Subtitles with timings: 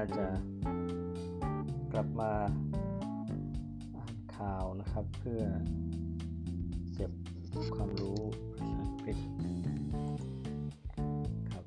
[0.00, 0.28] น่าจะ
[1.92, 2.32] กลับมา
[3.96, 5.42] อ่านข่าวนะครับ เพื่อ
[6.94, 7.12] เก็บ
[7.74, 8.20] ความรู้
[8.58, 9.18] ภาษาอังกฤษ
[11.52, 11.64] ครับ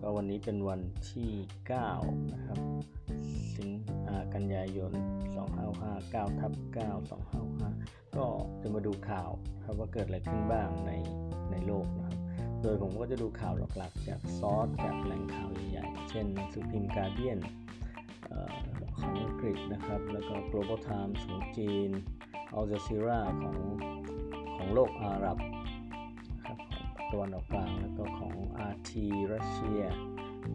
[0.00, 1.30] ก็วันนี้เป็นวันที่
[1.80, 2.58] 9 นะครับ
[3.56, 3.70] สิง
[4.06, 4.92] หากันยายน
[5.66, 6.78] 2559ทับ9
[7.50, 8.26] 255 ก็
[8.62, 9.30] จะมาดูข่าว
[9.64, 10.92] ครับว่าเกิดอะไรขึ้นบ้างใน
[11.50, 12.18] ในโลกนะครับ
[12.62, 17.40] โดยผมก็จะดูข่าวหลักๆ จากซอสจากแหล่งข่าวใหญ่ๆ เช่นหนังสือพิมพ์การเดียน
[18.98, 21.90] ของอังกฤษนะครับ แล้วก็ Global Times ของจีน
[22.56, 23.56] Al Jazeera ของ
[24.56, 25.38] ของโลกอาหรับ
[26.30, 28.34] นะครับของตะวันออกกลาง แล้วก็ของ
[28.72, 28.90] RT
[29.32, 29.82] รัสเซีย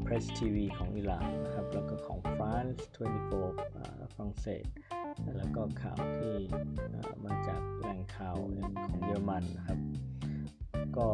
[0.05, 4.65] Press TV ของอิหร่านนะครับ แล้วก็ของ France 24ฝรั่งเศส
[5.37, 6.35] แล้วก็ข่าวที่
[7.25, 8.37] มาจากแหล่งข่าว
[8.89, 9.79] ของเยอรมันนะครับ
[10.97, 11.07] ก็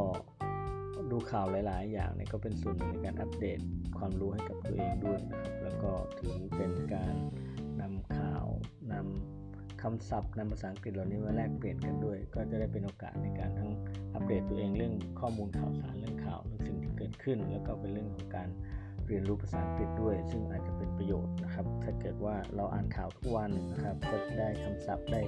[1.11, 3.59] ดูข่าวหลาย ๆ อย่างเนี่ยก็เป็นส่วนหนึ่งในการอัปเดต
[3.97, 7.15] ความรู้ให้กับตัวเองด้วยนะครับ แล้วก็ถือเป็นการ
[7.81, 8.45] นำข่าว
[8.93, 13.71] นำคำศัพท์นำภาษาอังกฤษเหล่านี้มาแลกเปลี่ยนกันด้วย ก็จะได้เป็นโอกาสในการทั้ง
[14.13, 18.49] อัปเดตตัวเองเรื่องข้อมูลข่าวสารเรื่องข่าวเรื่องสิ่งที่เกิดขึ้น แล้วก็เป็นเรื่องของการ
[19.07, 25.21] เรียนรู้ภาษาอังกฤษด้วย ซึ่งอาจจะเป็นประโยชน์นะครับ ถ้าเกิดว่าเราอ่านข่าวทุกวันนะครับ ก็จะได้คำศัพท์ได้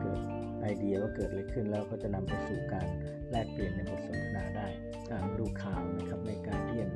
[0.00, 0.20] เกิด
[0.60, 2.86] ไอเดียว่าเกิดอะไรขึ้นแล้วก็จะนำไปสู่การ
[3.30, 4.68] แลกเปลี่ยนในบทสนทนาได้
[5.10, 6.88] อ่านดูข่าวนะครับในการเรียน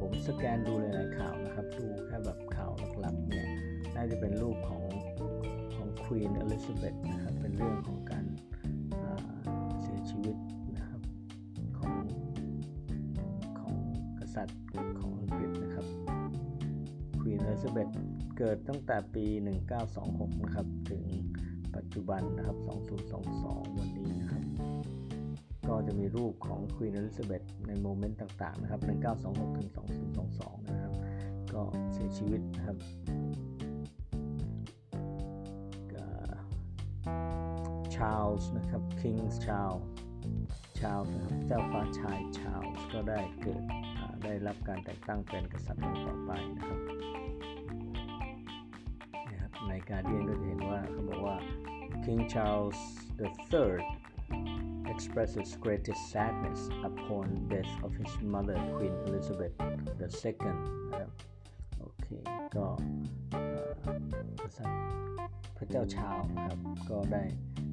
[0.00, 3.46] ผมสแกนดูหลายๆข่าวนะครับ ดูแค่แบบข่าวหลักๆเนี่ย
[3.96, 4.84] น่าจะเป็นรูปของ
[5.74, 8.24] ของควีนอลิซาเบธนะครับเป็นเรื่องของการ
[9.82, 10.36] เสียชีวิต
[10.76, 11.00] นะครับ
[11.78, 11.94] ของ
[13.60, 13.74] ของ
[14.18, 14.58] กษัตริย์
[15.00, 15.10] ของ
[17.50, 17.88] ควีนอลิซาเบธ
[18.38, 19.26] เกิดตั้งแต่ปี
[19.84, 21.02] 1926 นะครับ ถึง
[21.76, 22.56] ปัจจุบันนะครับ
[23.16, 24.42] 2022 วันนี้นะครับ
[25.68, 28.80] ก็จะมีรูปของควีนอลิซาเบธใน moment ต่างๆ นะครับ
[29.20, 29.68] 1926 ถึง
[30.16, 30.92] 2022 นะครับ
[31.52, 31.62] ก็
[31.92, 32.76] เสียชีวิตนะครับ
[37.94, 43.62] ชาร์ลส์นะครับคิงชาร์ลส์ชาร์ลส์นะครับ เจ้าฟ้าชายชาร์ลส์ก็ได้เกิด
[44.24, 46.80] ได้รับการแต่งตั้งเป็นกษัตริย์องค์ต่อไปนะครับ
[49.90, 51.36] นะครับในการเดียนก็จะเห็นว่าเขาบอกว่า
[52.04, 52.80] King Charles
[53.24, 53.70] III
[54.92, 60.34] expresses greatest sadness upon death of his mother Queen Elizabeth II
[60.88, 61.10] นะครับ
[61.80, 62.06] โอเค
[62.56, 62.66] ก็
[65.56, 66.58] พระเจ้าชาวนะครับ
[66.90, 67.22] ก็ได้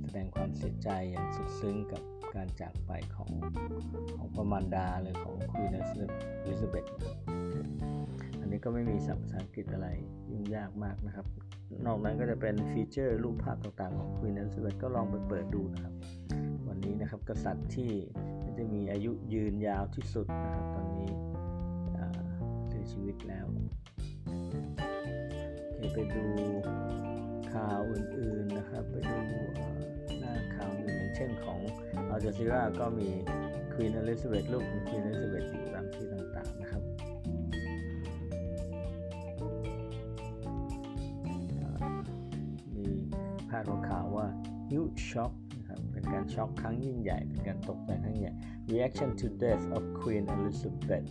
[0.02, 2.02] แสดงความเสียใจอย่างสุดซึ้งกับ
[2.36, 3.32] การจากไปของ
[4.18, 5.82] ของพระมารดาหรือของควีนอ
[6.48, 6.86] ลิซาเบธ
[8.40, 9.88] อันนี้ก็ไม่มีศัพท์ภาษาอังกฤษอะไร
[10.32, 11.28] ยุ่งยากมากนะครับ
[11.86, 15.94] นอกนั้นก็จะเป็นฟีเจอร์รูปภาพต่างๆของควีนอลิซาเบธก็ลองไปเปิดดูนะครับ
[16.68, 17.92] วันนี้นะครับกษัตริย์ที่
[18.58, 21.12] จะมีอายุยืนยาวที่สุดนะครับตอนนี้
[22.68, 23.46] เสียชีวิตแล้ว
[25.78, 26.26] โอเคไปดู
[27.52, 29.18] ข่าวอื่นๆนะครับ ไปดู
[30.20, 31.60] หน้าข่าวอื่นอย่างเช่นของ
[32.10, 33.10] อัลจซีราก็มี
[33.74, 35.66] ควีนอลิซาเบธลูกของควีนอลิซาเบธอยู่
[45.18, 48.32] shock นะครับเป็นการช็อกครั้งยิ่งใหญ่ เป็นการตกใจครั้งใหญ่
[48.72, 51.08] reaction to death of Queen Elizabeth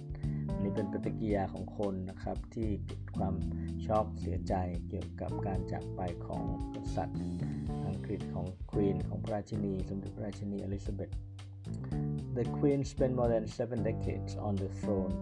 [0.52, 3.34] อันนี้เป็นปฏิกิริยาของคนนะครับที่เกิดความ
[3.86, 4.54] ช็อกเสียใจ
[4.88, 6.44] เกี่ยวกับการจากไปของ
[6.74, 7.18] กษัตริย์
[7.86, 11.10] อังกฤษของควีนของพระราชินี สมเด็จพระราชินีอลิซาเบธ
[12.36, 15.14] The Queen spent more than seven decades on the throne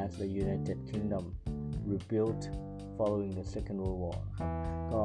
[0.00, 1.24] as the United Kingdom
[1.92, 2.42] rebuilt
[2.96, 4.18] following the Second World War
[4.92, 5.02] ก็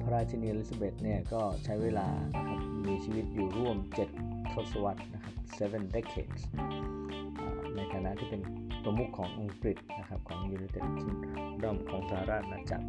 [0.00, 3.76] พระราชินีอลิซาเบธเนี่ยก็ใช้เวลานะครับมีชีวิตอยู่ร่วม
[4.16, 6.42] 7 ทศวรรษนะครับ seven decades
[7.76, 8.42] ในฐานะที่เป็น
[8.82, 12.86] ประมุขของอังกฤษนะครับของ United Kingdom ของสหราชอาณาจักร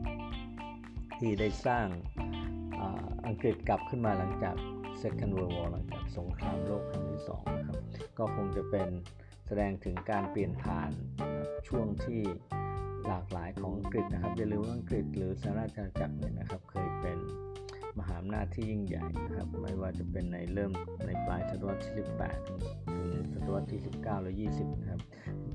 [1.19, 1.88] ที่ได้สร้าง
[3.28, 4.56] อังกฤษกลับขึ้นมาหลังจาก
[5.02, 7.79] Second World War หลังจากสงครามโลกครั้งที่2นะครับ
[8.17, 8.90] ก็คงจะเป็น
[9.47, 10.91] แสดงถึงการเปลี่ยนผ่าน
[11.67, 12.22] ช่วงที่
[13.08, 17.17] หลากหลายของอังกฤษนะครับ อย่าลืมว่าอังกฤษหรือสหราชอาณาจักรเนี่ยนะครับ เคยเป็น
[18.00, 20.72] มหาอำนาจที่ยิ่งใหญ่นะครับ ไม่ว่าจะเป็นในเริ่ม
[21.05, 22.59] ในปลายศตวรรษที่ 18 ถึง
[23.34, 25.02] ศตวรรษที่ 19 และ 20 นะครับ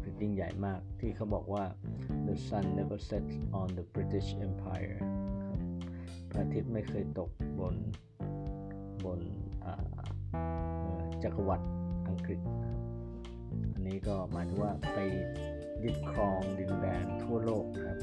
[0.01, 1.65] เป็นยิ่งใหญ่มากที่เขาบอกว่า
[2.27, 4.97] the sun never sets on the British Empire
[6.31, 7.75] พระอาทิตย์ไม่เคยตกบน
[9.05, 9.21] บน
[11.23, 11.67] จักรวรรดิ
[12.09, 12.41] อังกฤษ
[13.75, 14.99] อันนี้ก็หมายถึงว่าไป
[15.85, 17.99] ยึดครองดินแดนทั่วโลกครับ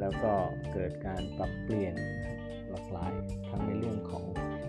[0.00, 0.32] แล้วก็
[0.72, 1.94] เกิดการปรับเปลี่ยน
[2.70, 3.12] หลากหลาย
[3.48, 4.24] ทั้งในเรื่องของ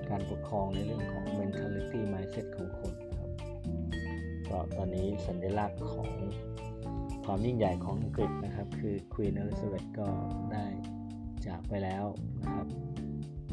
[0.10, 3.31] การปกครองในเรื่องของ mentality mindset ของคนครับ
[4.50, 6.10] ก็ตอนนี้สัญลักษณ์ของ
[7.25, 10.07] ความยิ่งใหญ่ของอังกฤษนะครับ คือควีนอลิซาเบธก็
[10.51, 10.66] ได้
[11.48, 12.06] จากไปแล้ว
[12.42, 12.68] นะครับ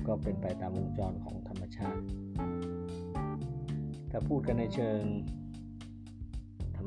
[0.07, 2.05] ก็เป็นไปตามวงจรของธรรมชาติ
[4.11, 5.01] ถ้าพูดกันในเชิง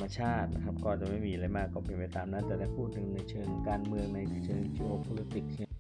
[0.04, 5.73] มชาตินะครับ ก็จะไม่มีอะไรมากก็เป็นไปตามนั้น แต่ถ้าพูดถึงในเชิงการเมืองในเชิง geopolitics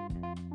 [0.00, 0.49] ค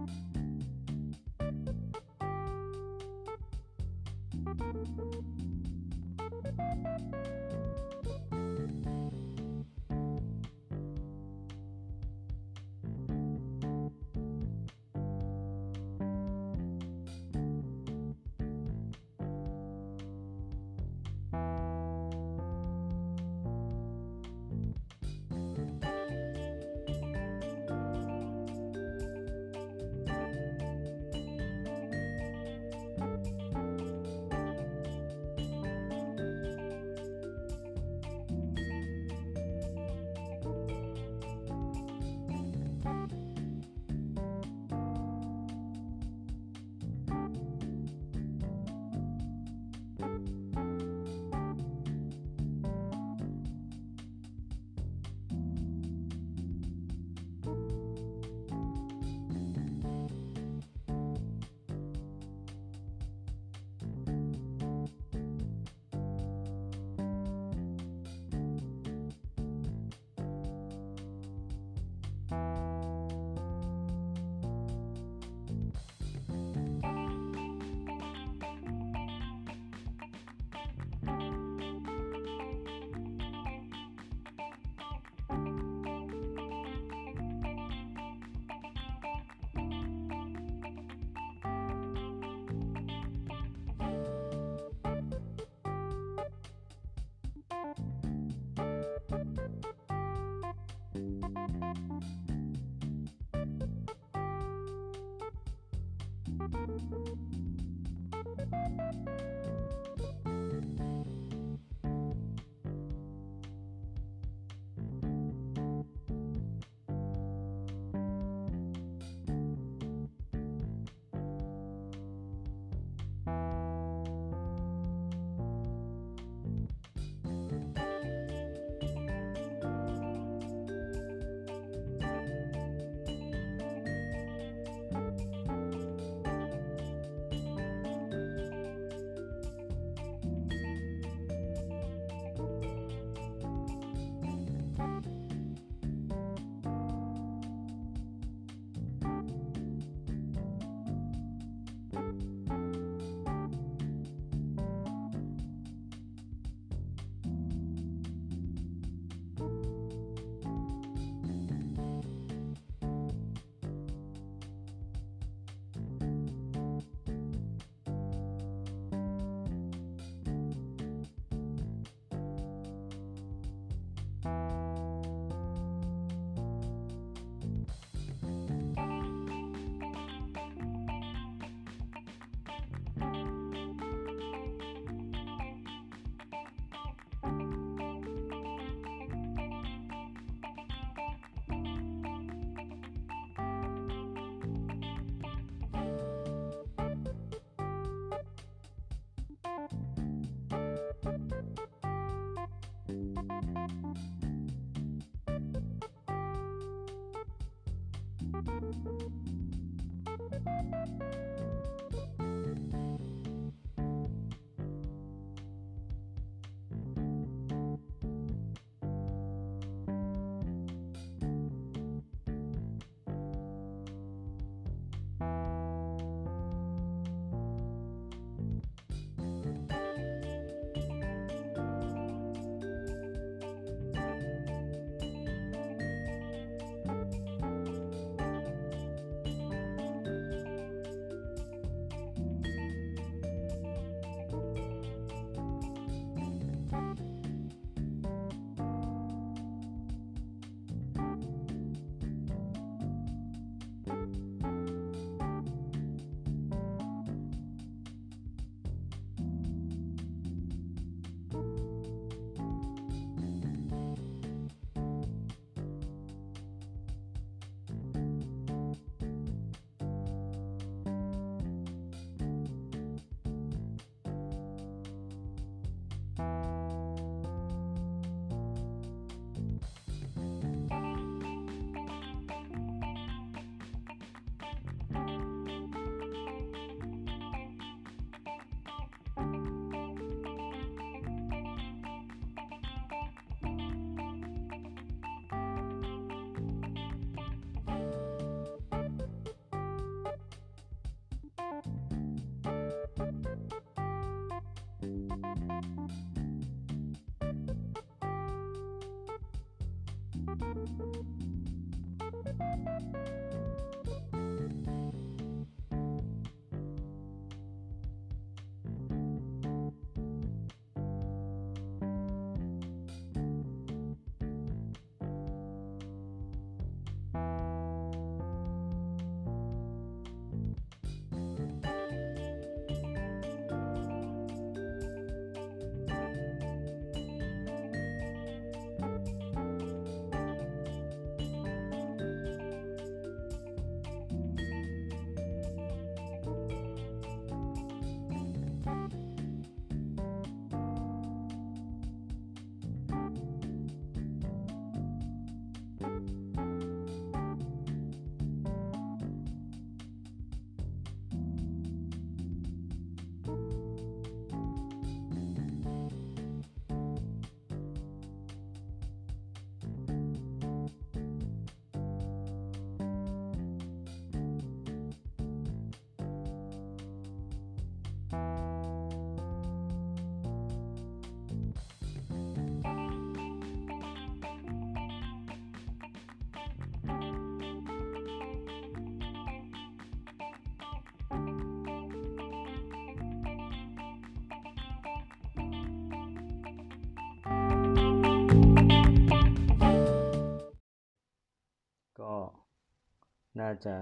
[403.46, 403.78] น่าจะ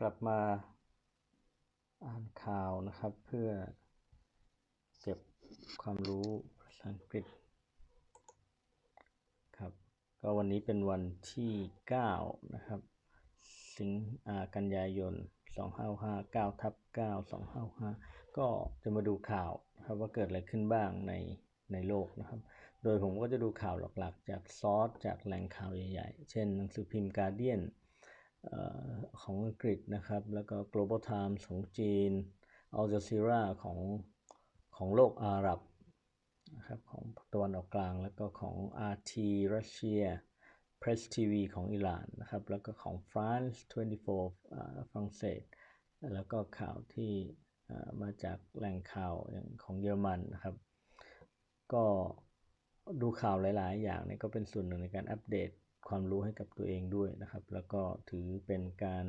[0.00, 0.40] กลับมา
[2.04, 3.48] อ่านข่าวนะครับ เพื่อ
[5.02, 5.18] เก็บ
[5.82, 6.28] ความรู้
[6.60, 7.26] ภาษาอังกฤษ
[9.58, 9.72] ครับ
[10.20, 11.52] ก็วันนี้เป็นวันที่
[12.02, 12.80] 9 นะครับ
[13.78, 13.90] สิง
[14.26, 15.14] หากันยายน
[15.88, 16.98] 2559ทับ9
[17.68, 18.46] 255ก็
[18.82, 21.12] จะมาดูข่าวนะครับว่าเกิดอะไรขึ้นบ้างใน
[21.72, 22.40] ในโลกนะครับ
[22.82, 27.83] โดยผมก็จะดูข่าวหลักๆ จากซอสจากแหล่งข่าวใหญ่ๆ เช่นหนังสือพิมพ์ Guardian เอ่อ
[29.20, 32.12] ของอังกฤษนะครับ แล้วก็ Global Times ของจีน
[32.78, 33.78] Al Jazeera ของ
[34.76, 35.60] ของโลกอาหรับ
[36.56, 38.56] นะครับของตะวันออกกลาง แล้วก็ของ
[38.92, 39.12] RT
[39.54, 40.02] รัสเซีย
[40.82, 45.42] Press TV ของอิหร่านนะครับ แล้วก็ของ France 24ฝรั่งเศส
[46.14, 47.12] แล้วก็ข่าวที่
[48.02, 50.54] มาจากแหล่งข่าวอย่างของเยอรมันนะครับ
[51.72, 51.84] ก็
[53.00, 55.50] ดูข่าวหลาย ๆ อย่างนี่ก็เป็นส่วนหนึ่งในการอัปเดต
[55.88, 59.04] ความรู้ให้กับตัวเองด้วยนะครับ แล้วก็ถือเป็นการ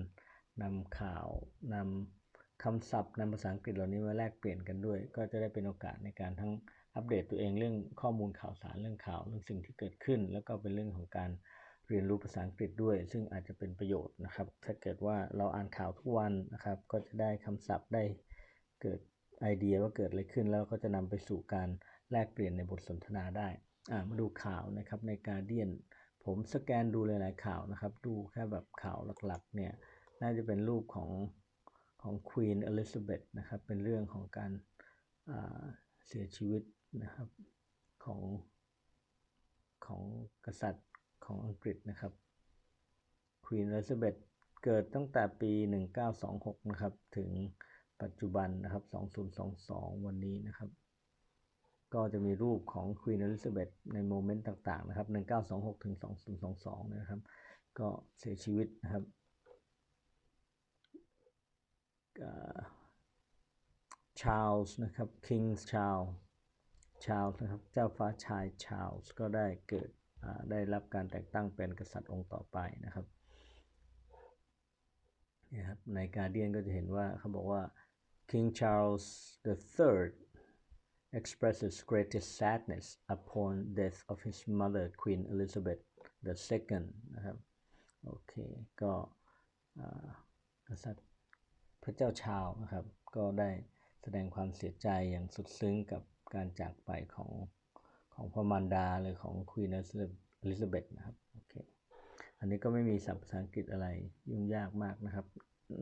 [0.64, 1.28] นำข่าว
[1.74, 6.52] นำคำศัพท์นำภาษาอังกฤษเหล่านี้มาแลกเปลี่ยนกันด้วย ก็จะได้เป็นโอกาสในการทั้ง
[6.96, 11.32] อัปเดตตัวเองเรื่องข้อมูลข่าวสารเรื่องข่าวเรื่องสิ่งที่เกิดขึ้น แล้วก็เป็นเรื่องของการ
[11.90, 18.04] เรียนรู้ภาษาอังกฤษด้วย ซึ่งอาจจะเป็นประโยชน์นะครับ ถ้าเกิดว่าเราอ่านข่าวทุกวันนะครับ ก็จะได้คำศัพท์ได้
[18.82, 19.00] เกิด
[19.42, 21.70] ไอเดียว่าเกิดอะไรขึ้น แล้วก็จะนำไปสู่การ
[22.12, 23.50] แลกเปลี่ยนในบทสนทนาได้
[24.08, 25.72] มาดูข่าวนะครับใน Guardian
[26.26, 29.74] ผมสแกนดูหลาย ๆ ข่าวนะครับ ดูแค่แบบข่าวหลัก ๆ เนี่ย
[30.22, 31.10] น่าจะเป็นรูปของ
[32.02, 35.64] ของ Queen Elizabeth นะครับ เป็นเรื่องของการา
[36.08, 36.62] เสียชีวิต
[37.04, 37.30] นะครับ
[38.06, 38.22] ของ
[39.86, 40.02] ของ
[40.46, 40.88] กษัตริย์
[41.26, 42.14] ของอังกฤษนะครับ
[43.46, 44.16] ควีนอลิซาเบธ
[44.64, 45.52] เกิดตั้งแต่ปี
[46.12, 47.30] 1926 นะครับ ถึง
[48.02, 48.84] ปัจจุบันนะครับ
[49.46, 50.70] 2022 วันนี้นะครับ
[51.94, 55.08] ก็จะมีรูปของควีนอลิซาเบธใน moment ต่างๆนะครับ
[55.46, 55.96] 1926ถึง
[56.46, 57.22] 2022 นะครับ
[57.80, 57.88] ก็
[58.20, 59.04] เสียชีวิตนะครับ
[64.22, 69.90] ชาร์ลส์นะครับคิงชาร์ลส์ชาร์ลส์นะครับเจ้าฟ้าชายชาร์ลส์ก็ได้เกิด
[70.52, 73.06] ได้รับการแต่งตั้งเป็นกษัตริย์องค์ต่อไปนะครับ
[75.54, 77.62] นี่ครับในการเดียนก็จะเห็นว่าเขาบอกว่า
[78.32, 79.06] King Charles
[79.46, 79.96] III
[81.20, 85.82] expresses greatest sadness upon death of his mother Queen Elizabeth
[86.26, 86.84] II
[87.16, 87.38] นะครับ
[88.06, 88.34] โอเค
[88.82, 88.92] ก็
[90.68, 91.06] กษัตริย์
[91.84, 93.50] พระเจ้าชาวนะครับก็ได้
[94.02, 96.02] แสดงความเสียใจอย่างสุดซึ้งกับ
[96.36, 97.32] การจากไปของ
[98.16, 99.82] ของพระมารดาหรือของควีนอ
[100.50, 101.54] ลิซาเบธนะครับโอเค
[102.40, 103.88] อันนี้ก็ไม่มีศัพท์ภาษาอังกฤษอะไร
[104.30, 105.26] ยุ่งยากมากนะครับ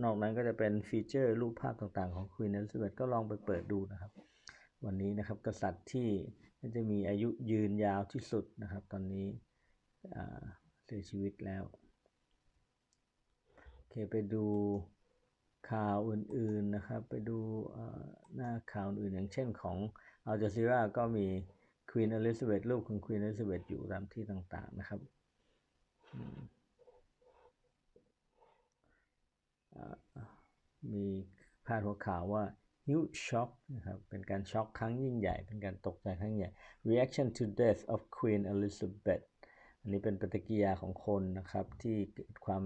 [0.04, 4.12] นอกนั้นก็จะเป็นฟีเจอร์รูปภาพต่างๆของควีนอลิซาเบธก็ลองไปเปิดดูนะครับ
[4.86, 6.10] วันนี้นะครับกษัตริย์ที่
[6.76, 9.28] จะมีอายุยืนยาวที่สุดนะครับ ตอนนี้
[10.86, 11.63] เสียชีวิตแล้ว
[13.74, 14.46] โอเคไปดู
[15.72, 17.39] ข่าวอื่นๆนะครับ ไปดู
[18.36, 19.78] หน้าข่าวอื่นอย่างเช่นของ
[20.26, 21.26] อัลจาซีราก็มี
[21.91, 25.00] ควีนอลิซาเบธรูปของควีนอลิซาเบธอยู่ตามที่ต่างๆนะครับ
[30.93, 31.06] มี
[31.65, 32.43] พาดหัวข่าวว่า
[32.88, 36.50] huge shock นะครับเป็นการช็อกครั้งยิ่งใหญ่ เป็นการตกใจครั้งใหญ่
[36.89, 39.26] reaction to death of Queen Elizabeth
[39.80, 42.63] อันนี้เป็นปฏิกิริยาของคนนะครับที่เกิดความ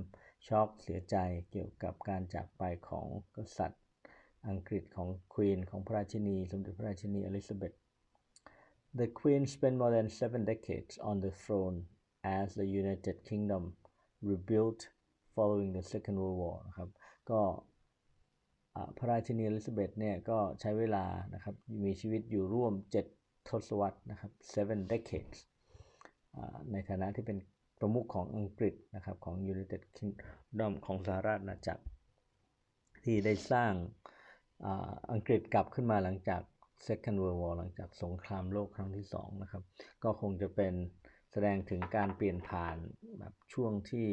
[0.47, 1.15] ช็อกเสียใจ
[1.51, 3.81] เกี่ยวกับการจากไปของกษัตริย์
[4.49, 7.73] อังกฤษของควีนของพระราชินีสมเด็จพระราชินีอลิซาเบธ
[8.99, 11.77] The Queen spent more than seven decades on the throne
[12.39, 13.63] as the United Kingdom
[14.29, 14.79] rebuilt
[15.35, 16.89] following the Second World War นะครับ
[17.29, 17.41] ก็
[18.97, 22.73] พระราชินีอลิซาเบธเนี่ยก็ใช้เวลานะครับมีชีวิตอยู่ร่วม
[23.11, 25.39] 7 ทศวรรษนะครับ seven decades
[26.71, 27.37] ในฐานะที่เป็น
[27.79, 31.83] ประมุขของอังกฤษนะครับของ United Kingdom ของสหราชอาณาจักร
[33.03, 33.73] ที่ได้สร้าง
[35.11, 36.41] อังกฤษกลับขึ้นมาหลังจาก
[36.87, 39.63] Second World War หลังจากสงครามโลกครั้งที่2นะครับ
[40.03, 40.73] ก็คงจะเป็น
[41.31, 42.77] แสดงถึงการเปลี่ยนผ่าน
[43.19, 44.07] แบบช่วงที่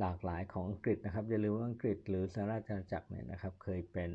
[0.00, 4.10] หลากหลายของอังกฤษนะครับอย่าลืมว่าอังกฤษหรือสหราชอาณาจักรเนี่ยนะครับเคยเป็น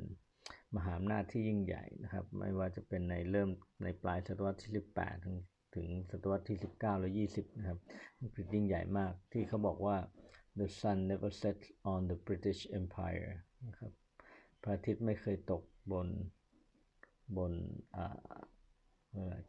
[0.75, 3.49] มหาอำนาจที่ยิ่งใหญ่นะครับ ไม่ว่าจะเป็นในเริ่ม
[3.83, 5.35] ในปลายศตวรรษที่ 18 ถึง
[5.75, 7.79] ถึงศตวรรษที่ 19และ20 นะครับ
[8.21, 9.97] อังกฤษยิ่งใหญ่มากที่เขาบอกว่า
[10.59, 13.31] the sun never sets on the British Empire
[13.67, 13.91] นะครับ
[14.61, 15.61] พระอาทิตย์ไม่เคยตก
[15.91, 16.07] บน
[17.37, 17.53] บน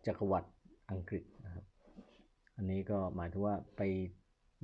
[0.06, 0.50] จักรวรรดิ
[0.92, 1.64] อังกฤษนะครับ
[2.56, 3.82] อันนี้ก็หมายถึงว่าไป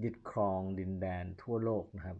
[0.05, 2.19] ยึดครองดินแดนทั่วโลกนะครับ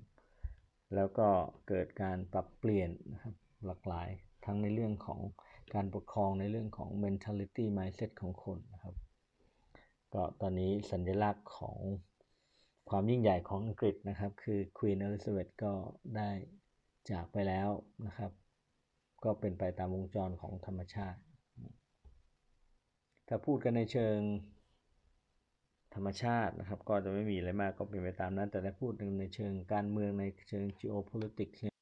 [0.95, 1.29] แล้วก็
[1.69, 3.35] เกิดการปรับเปลี่ยนนะครับ
[3.67, 4.09] หลากหลาย
[4.45, 5.21] ทั้งในเรื่องของ
[5.75, 8.95] การปกครองในเรื่องของ mentality mindset ของคนนะครับ
[10.13, 11.79] ก็ตอนนี้สัญลักษณ์ของ
[12.91, 15.73] ความยิ่งใหญ่ของอังกฤษนะครับ คือ Queen Elizabeth ก็
[16.17, 16.31] ได้
[17.11, 17.69] จากไปแล้ว
[18.07, 18.33] นะครับ
[19.25, 21.21] ก็เป็นไปตามวงจรของธรรมชาติ
[23.29, 24.19] ถ้าพูดกันในเชิง
[25.97, 31.76] ธรรมชาตินะครับ ก็จะไม่มีอะไรมากก็เป็นไปตามนั้น แต่ถ้าพูดในเชิงการเมืองในเชิง geopolitics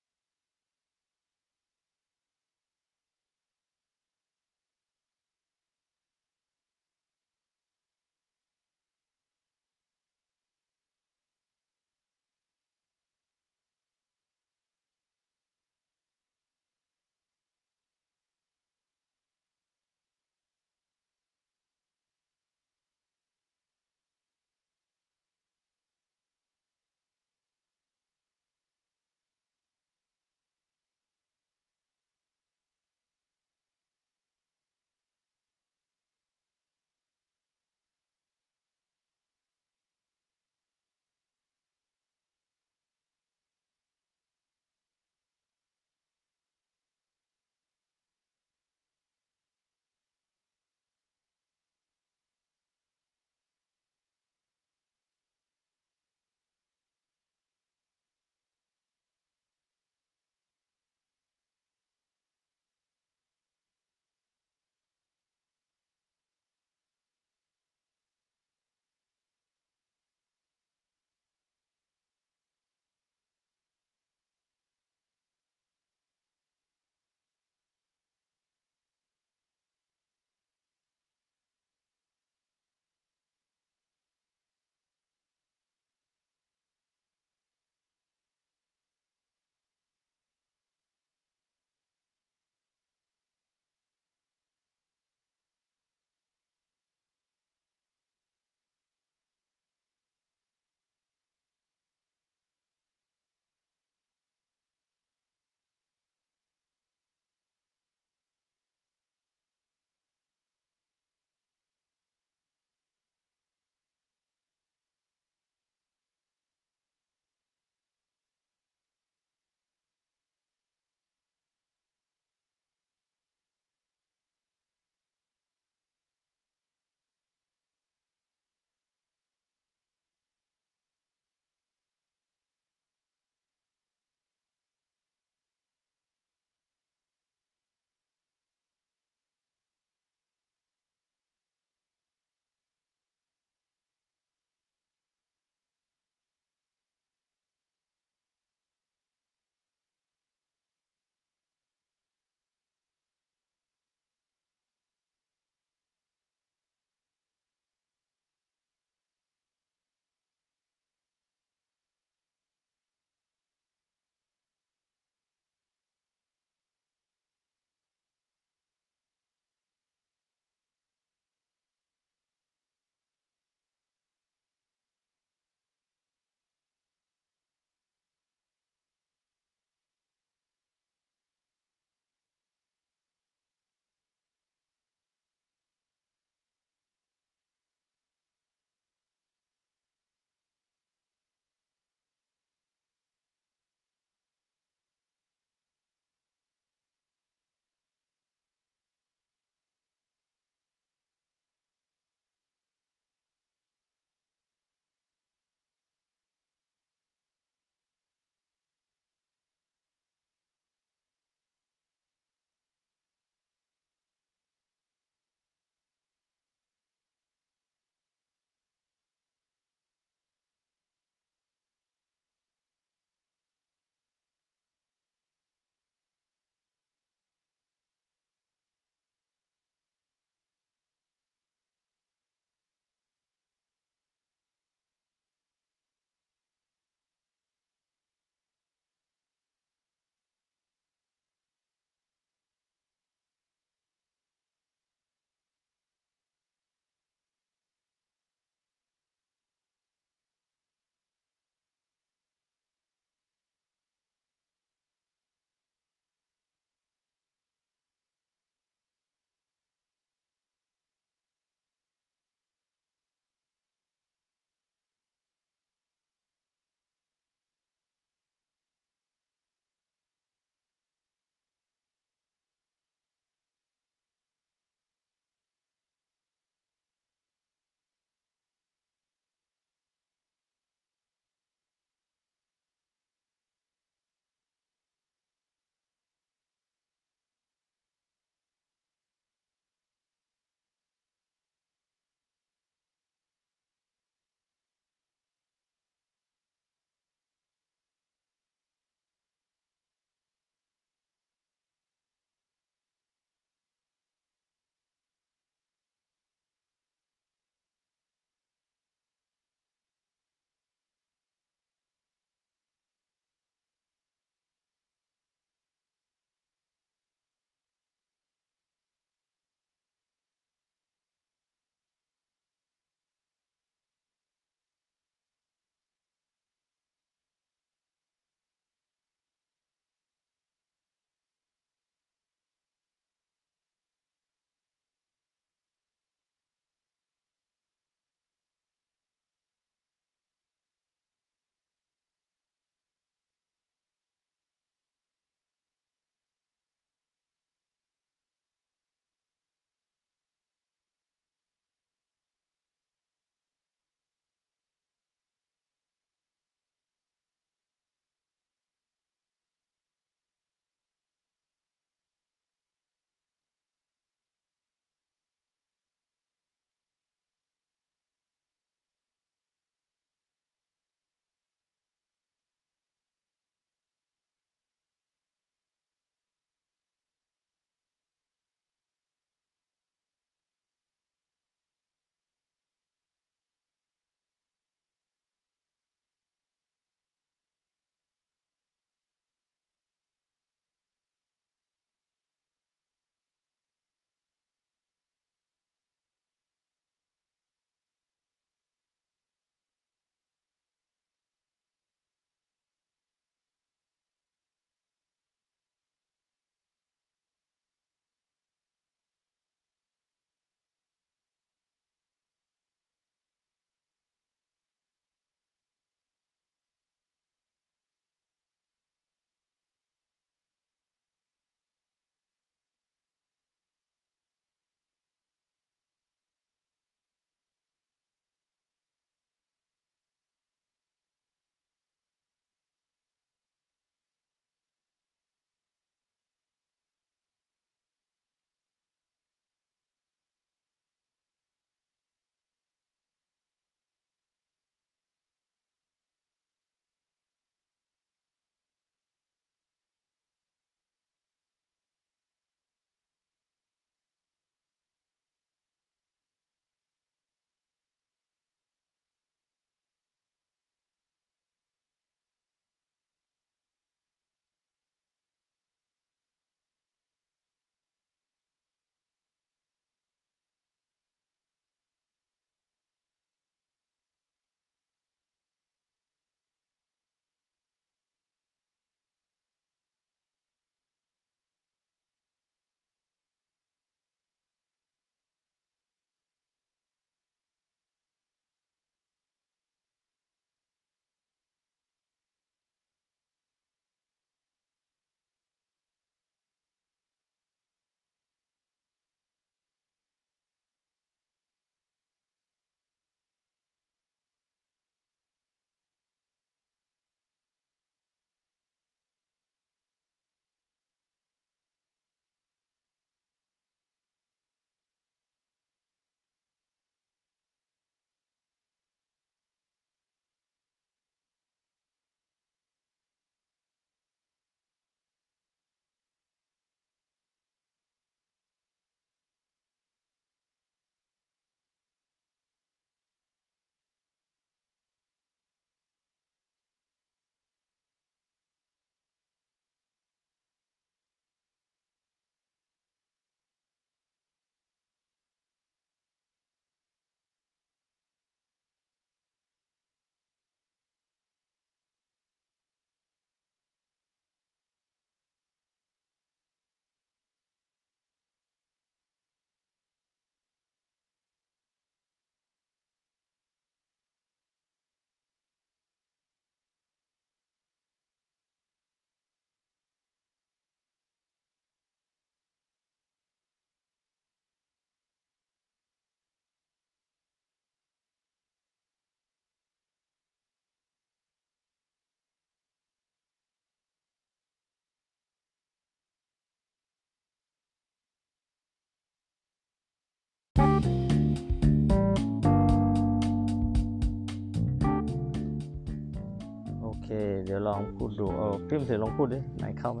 [597.14, 600.00] เคเดี๋ยวลองพูดดูเออพี่มเสือลองพูดดิไหนเข้าไหม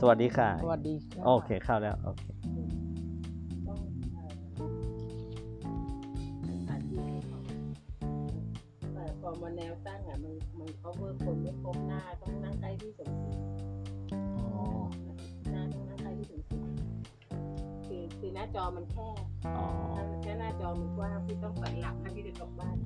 [0.00, 2.24] สวัสดีค่ะ สวัสดีค่ะโอเคเข้าแล้วโอเค
[3.66, 3.78] ต้อง
[4.12, 4.30] เอ่อ
[6.48, 7.38] สถานที่ให้เขา
[8.94, 13.32] แต่พอมาแนวตั้งอะมันมัน cover คนไม่ครบหน้าต้องนั่งใกล้ที่สมศรี
[14.38, 14.48] อ๋อ
[15.52, 16.58] หน้าต้องนั่งใกล้ที่สมศรี
[17.86, 19.08] คือคือหน้าจอมันแค่
[19.56, 22.76] อ๋อถ้าแค่หน้าจอมันกว้างพี่ต้องสันหลังให้พี่เดินกลับบ้าน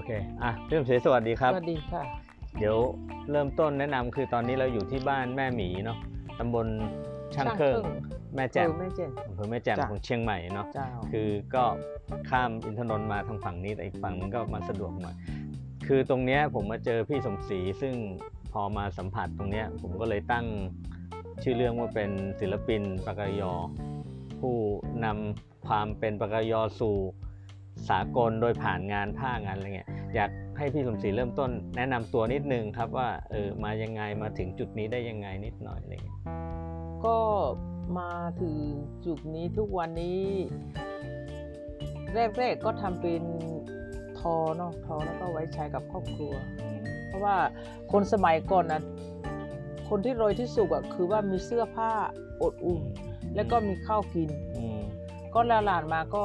[0.00, 2.02] อเค อะพี่มเสือสวัสดีครับ สวัสดีค่ะ
[2.58, 2.76] เดี๋ยว
[3.30, 5.98] เริ่มต้นแนะนำคือตอนนี้เราอยู่ที่บ้านแม่หมีเนาะ
[6.38, 6.66] ตำบล
[7.34, 7.80] ช่างเครื่อง
[8.34, 11.64] แม่แจ่มเออแม่แจ่มอำเภอแม่แจ่มจ้ะของเชียงใหม่เนาะเจ้าคือก็
[12.30, 15.16] ข้ามอินทนนท์มาทางฝั่งนี้แต่อีกฝั่งนึงก็มาสะดวกหน่อย
[15.86, 17.94] คือตรงเนี้ยผมมาเจอพี่สมศรีซึ่ง
[18.52, 20.46] พอมาสัมผัสตรงเนี้ยผมก็เลยตั้ง
[21.42, 23.52] ชื่อเรื่องว่าเป็นศิลปินปากกยอ
[24.40, 24.56] ผู้
[25.04, 26.96] นำความเป็นปากกยอสู่
[27.88, 36.18] สากลโดยผ่านงานผ้างานอะไรเงี้ยอยากให้พี่สมศรีเริ่มต้น แนะนำตัวนิดนึงครับว่าเออมายังไงมาถึงจุดนี้ได้ยังไงนิดหน่อยอะไรเงี้ย
[37.04, 37.16] ก็
[37.98, 38.54] มาถึง
[39.06, 40.22] จุดนี้ทุกวันนี้
[42.38, 43.22] แรกๆก็ทำเป็น
[44.18, 46.32] ทอเนาะทอแล้วก็ไว้ใช้กับครอบครัว
[47.06, 47.36] เพราะว่า
[47.92, 48.82] คนสมัยก่อนนะ
[49.88, 51.90] คนที่รวยที่สุดอะคือว่ามีเสื้อผ้า
[52.42, 52.82] อดอุ่น
[53.34, 54.80] แล้วก็มีข้าวกินอืม
[55.34, 56.24] ก็หลานๆมาก็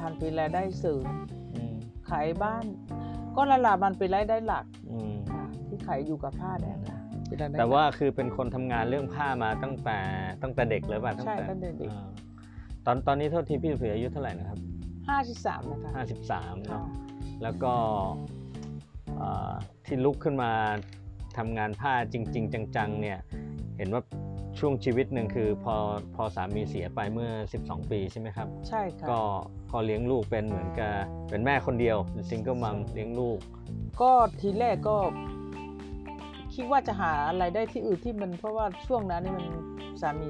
[0.00, 1.04] ทำเป็นรายได้เสริม
[1.54, 1.74] อืม
[2.10, 2.64] ขายบ้าน
[3.36, 9.98] ก็หลานๆมันเป็นรายได้หลักอืมค่ะที่ขายอยู่กับผ้าเนี่ยค่ะเป็นรยได้หลักแต่ว่าคือเป็นคนทำงานเรื่องผ้ามาตั้งแต่
[10.42, 12.08] ตั้งแต่เด็กเลยป่ะใช่ตั้งแต่เด็กอ่า
[12.86, 14.58] ตอนตอนนี้โทษทีพี่เสืออายุเท่าไหร่นะครับ
[15.08, 16.84] ห้าสิบสามนะคะ53ค่ะเนาะ
[17.42, 17.74] แล้วก็
[19.20, 19.52] อ่า
[19.86, 20.50] ที่ลุกขึ้นมา
[21.38, 23.18] ทำงานผ้าจริง ๆ จังๆเนี่ย
[23.76, 24.02] เห็นว่า
[24.60, 25.76] ช่วงชีวิตหนึ่งคือพอ
[26.14, 27.30] พอสามีเสียไปเมื่อ
[27.62, 29.20] 12 ปีใช่ไหมครับ ใช่ค่ะก็
[29.72, 30.94] ก็เลี้ยงลูกเป็นเหมือนกับ
[31.30, 31.96] เป็นแม่คนเดียว
[32.28, 33.38] ซิงเกิลมัมเลี้ยงลูก
[34.00, 34.96] ก็ทีแรกก็
[36.54, 39.46] คิดว่าจะหาอะไรได้ที่อื่นที่มันเพราะว่าช่วงนั้นนี่มัน
[40.00, 40.28] สามี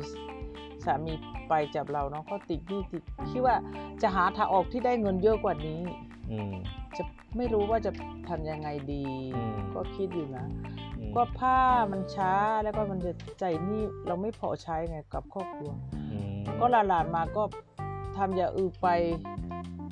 [0.84, 1.12] สามี
[1.48, 3.56] ไปจากเราเนาะก็ติดหนี่ติดคิดว่า
[4.02, 5.80] จะหาทางออกที่ได้เงินเยอะกว่านี้
[6.30, 6.54] อืม
[6.98, 7.02] จะ
[7.36, 7.90] ไม่รู้ว่าจะ
[8.28, 9.04] ทำยังไงดี
[9.36, 10.46] อืมก็คิดอยู่นะ
[10.98, 11.58] อืมก็ผ้า
[11.92, 12.32] มันช้า
[12.64, 15.70] แล้วก็มันจะใจายหนี่เราไม่พอใช้ไงกับครอบครัว
[16.12, 17.42] อืมก็หลานๆมาก็
[18.16, 18.88] ทำอย่างอื่นไป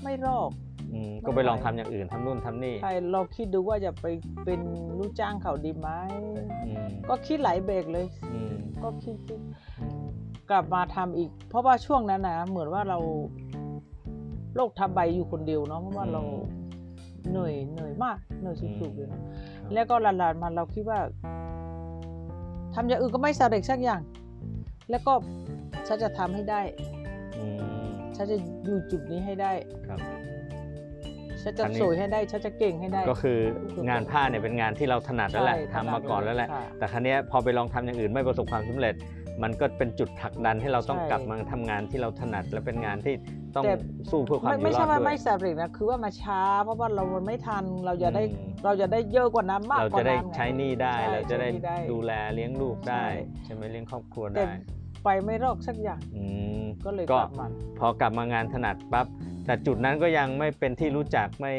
[0.03, 0.51] ไม่รอด
[0.93, 4.07] อืมก็ไปลองทำอย่างอื่นทำนู่นทำนี่ใครเราคิดดูว่าจะไป
[4.45, 4.61] เป็น
[4.99, 5.89] ลูกจ้างเขาดีไหม
[6.67, 9.41] อืมก็คิดหลายเบรกเลยอืมก็คิดคิด
[10.51, 12.99] กลับมาทำอีก เพราะว่าช่วงนั้นนะเหมือนว่าเรา
[14.57, 16.23] โรคทับใบอยู่คนเดียวเนาะเพราะว่าเรา
[17.31, 19.21] เหนื่อยเหนื่อยมากเหนื่อยสุดๆเลยนะ
[19.75, 20.99] แล้วก็หลานๆมาเราคิดว่า
[22.75, 24.01] ทำอย่างอื่นก็ไม่สำเร็จสักอย่าง
[24.91, 25.13] แล้วก็
[25.89, 26.61] ฉันจะทำให้ได้
[27.39, 27.47] อื
[27.85, 29.53] มฉันจะอยู่จุดนี้ให้ได้
[29.87, 29.99] ครับ
[31.43, 33.39] ฉันจะอันนี้สวยให้ได้ฉันจะเก่งให้ได้ ก็คือ
[33.89, 38.95] งานผ้าเนี่ยเป็นงานที่เราถนัดแล้วแหละใช่ทำมาก่อนแล้วแหละค่ะแต่ครั้นี้ยพอไปลองทำอย่างอื่นไม่ประสบความสำเร็จ
[39.43, 43.15] มันก็เป็นจุดผลักดันให้เราต้องใช่กลับมาทำงานที่เราถนัดและเป็นงานที่
[43.57, 43.75] ต้องแต่
[44.11, 53.13] สู้เพื่อความไม่อยู่ไม่รอใช่ดว่าด้วไม่ยสำเร็จนะคือว่ามาช้า เพราะว่าเรามันไม่ทันเราจะได้อืมเราจะได้เยอะกว่านั้นมากเรากว่าจะได้นั้นไงใช้หนี้ได้ใช่เราจะได้ใช้หนี้ได้ดูแลเลี้ยงลูกได้ใช่
[53.45, 54.57] ใช่ไหมเลี้ยงครอบครัวแต่ได้
[55.05, 56.25] ไปไม่รอดสักอย่างอื
[56.61, 57.47] มก็เลยก็กลับมา
[57.79, 59.07] พอกลับมางานถนัดปั๊บ
[59.47, 61.53] แต่จุดนั้นก็ยังไม่เป็นที่รู้จักไม่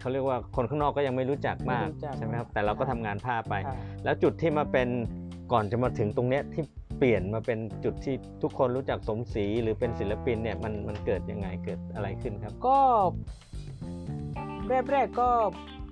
[0.00, 4.88] เขาเรียกว่าคนข้างนอกก็ยังไม่รู้จักมากไม่รู้จักใช่ไหมครับแต่เราก็ทำงานผ้าไปค่ะแล้วจุดที่มาเป็น
[5.52, 6.62] ก่อนจะมาถึงตรงเนี้ยที่
[6.98, 12.78] เปลี่ยนมาเป็นจุดที่ทุกคนรู้จักสมศรีหรือเป็นศิลปินเนี่ยมันมันเกิดยังไงเกิดอะไรขึ้นครับ ก็
[14.92, 15.28] แรกๆก็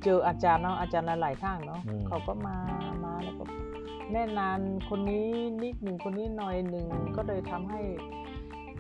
[0.05, 2.57] เจออาจารย์เนาะอาจารย์หลายๆท่านเนาะอืมเขาก็มา
[3.05, 3.44] มาแล้วก็
[4.12, 5.28] แน่นานคนนี้
[5.62, 7.82] นิดหนึ่งคนนี้หน่อยหนึ่งก็เลยทำให้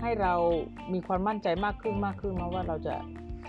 [0.00, 0.34] ให้เรา
[0.92, 2.94] มีความมั่นใจมากขึ้นมากขึ้นมาว่าเราจะ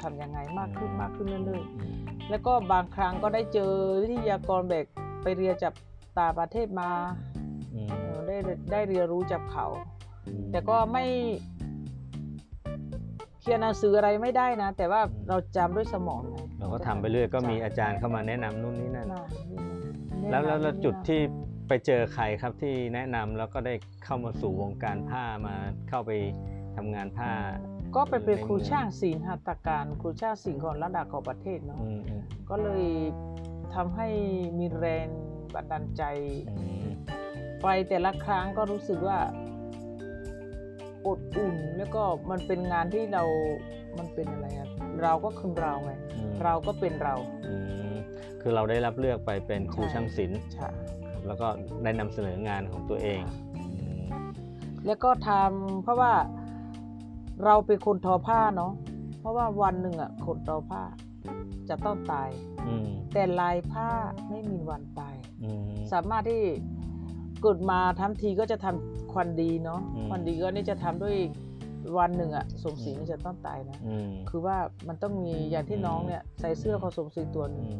[0.02, 3.72] ทำยังไงมากขึ้นมากขึ้นเรื่อยๆแล้วก็บางครั้งก็ได้เจอ
[4.02, 4.86] วิทยากรแบบ
[5.24, 5.74] ไปเรียนจาก
[6.20, 6.90] ต่างประเทศมา
[7.35, 7.35] อืมเออ
[8.44, 9.68] ได้ได้เรียนรู้จากเขา
[10.28, 11.06] อืมแต่ก็ไม่
[13.42, 19.26] เขียนหนังสืออะไรไม่ได้นะ แต่ว่าอืมเราจำด้วยสมองไงเราก็ทำไปเรื่อยก็มีอาจารย์เข้ามาแนะนำนู่นนี่นั่นน่ะ
[20.30, 21.20] แล้วแล้วแล้วน่ะจุดที่
[21.68, 23.74] ไปเจอใครครับที่แนะนำแล้วก็ได้
[24.06, 25.56] เข้ามาสู่วงการผ้ามา
[25.90, 26.12] เข้าไป
[26.76, 27.32] ทำงานผ้า
[27.96, 32.86] ก็ไปเป็นในครูเมืองช่างศิลป์หัตถการครูช่างศิลป์ของระดับของประเทศเนาะอืมอืมก็เลย
[33.76, 34.08] ทำให้
[34.60, 35.08] มีแรง
[35.54, 36.04] บันดาลใจ
[36.50, 36.88] อืม
[37.66, 39.20] ไปแต่ละครั้งก็รู้สึกว่า
[41.08, 43.24] อบอุ่นแล้วก็มันเป็นงานที่เรา
[43.98, 44.70] มันเป็นอะไรอะ
[45.04, 47.54] เราก็คือเราไงอืมเราก็เป็นเราอื
[47.92, 47.94] ม
[48.42, 50.70] คือเราได้รับเลือกไปเป็นครูใช่ช่างศิลป์ใช่
[51.28, 51.48] แล้วก็
[51.84, 53.22] ได้นำเสนองานของตัวเอง
[53.56, 53.64] อื
[54.02, 54.06] ม
[54.86, 56.14] แล้วก็ทำเพราะว่า
[57.46, 58.74] เราเป็นคนทอผ้าเนาะ
[59.20, 60.84] เพราะว่าวันหนึ่งอะคนทอผ้า
[61.70, 62.30] จะต้องตาย
[62.68, 63.90] อืมแต่ลายผ้า
[64.30, 66.44] ไม่มีวันตายอืมสามารถที่
[67.42, 71.16] เกิดมาทำทีก็จะทำควันดีเนาะอืมควันดีก็นี่จะทำด้วย
[71.98, 74.58] วันหนึ่งอะสมศรีอืมนี่จะต้องตายนะอืมคือว่า
[74.88, 77.78] มันต้องมีอย่างที่อืมน้องเนี่ยใส่เสื้อของสมศรีตัวหนึอืงม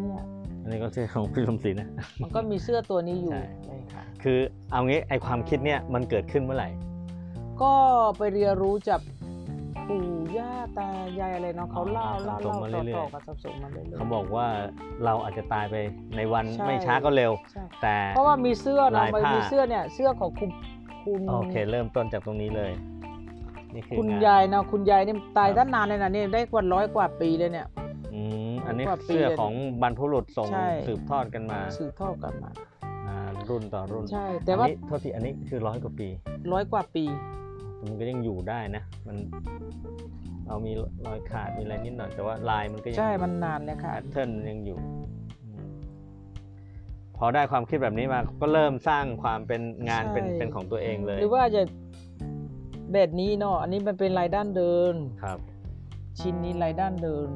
[0.00, 0.24] เนี่ย
[0.62, 1.88] อันนี้ก็เสื้อของพี่สมศรีนะ
[2.22, 4.38] มันก็มีเสื้อตัวนี้อยู่ใช่ใช่ค่ะคือ
[4.70, 6.68] เอางี้ไอความคิดเนี่ยมันเกิดขึ้นเมื่อไหร่
[7.62, 7.74] ก็
[8.18, 9.00] ไปเรียนรู้จาก
[9.88, 10.04] ปู่
[10.38, 10.88] ย่าตา
[11.20, 14.46] ยายอะไรเนาะเขาเล่าเล่าส่งเล่ามาต่เรื่อยๆอๆกันสับสนมาเรื่อยๆเขาบอกว่า
[15.04, 15.76] เราอาจจะตายไป
[16.16, 20.50] ในวันใช่ไม่ช้าก็เร็วใช่แต่เพราะว่ามีเสื้อลาเนาะยมันผ้ามีมีเสื้อเนี่ยเสื้อของคุณ
[21.04, 22.72] คุณโอเค เริ่มต้นจากตรงนี้เลย
[23.74, 27.66] นี่คือคุณงานยายเนาะคุณยายนี่ตายครับตั้งนานเลยนะนี่ได้กว่าร้อยกว่าปีเลยเนี่ย
[28.14, 28.20] อื
[28.50, 29.52] มอันนี้กว่าปีเสื้อเลยของ
[29.82, 32.50] บรรพบุรุษส่งใช่สืบทอดกันมา สืบทอดกันมา
[33.08, 33.16] อ่า
[33.48, 36.08] รุ่นต่อรุ่นใช่แต่ว่าอันนี้โทษทีอันนี้คือร้อยกว่าปี
[36.52, 37.04] ร้อยกว่าปี
[37.88, 39.16] มันก็ยังอยู่ได้นะ มัน
[40.46, 40.72] เรามี
[41.06, 44.78] รอยขาดมีอะไรนิดหน่อยแต่ว่าลายมันก็ยังใช่อยู่มันนานเลยค่ะแพทเทิร์นมันยังอยู่
[45.44, 45.64] อืม
[47.16, 51.62] พอได้ความคิดแบบนี้มาก็เริ่มสร้างความเป็นงานเป็นเป็นของตัวเองเลย หรือว่าจะ
[52.94, 55.38] แบบนี้เนาะอันนี้มันเป็นลายด้านเดินครับ
[56.20, 57.28] ชิ้นนี้ลายด้านเดิน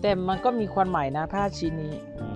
[0.00, 2.26] แต่มันก็มีความหมายนะผ้าชิ้นนี้อื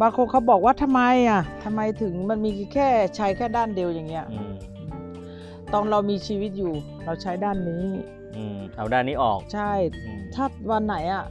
[0.00, 4.52] บางคนเขาบอกว่าทำไมอะทำไมถึงมันมีแค่ใช้แค่ด้านเดียวอย่างเงี้ย อืม
[5.72, 6.72] ตอนเรามีชีวิตอยู่
[7.04, 7.84] เราใช้ด้านนี้
[8.36, 9.72] อืมเอาด้านนี้ออกใช่
[10.04, 11.24] อืมถ้าวันไหนอะ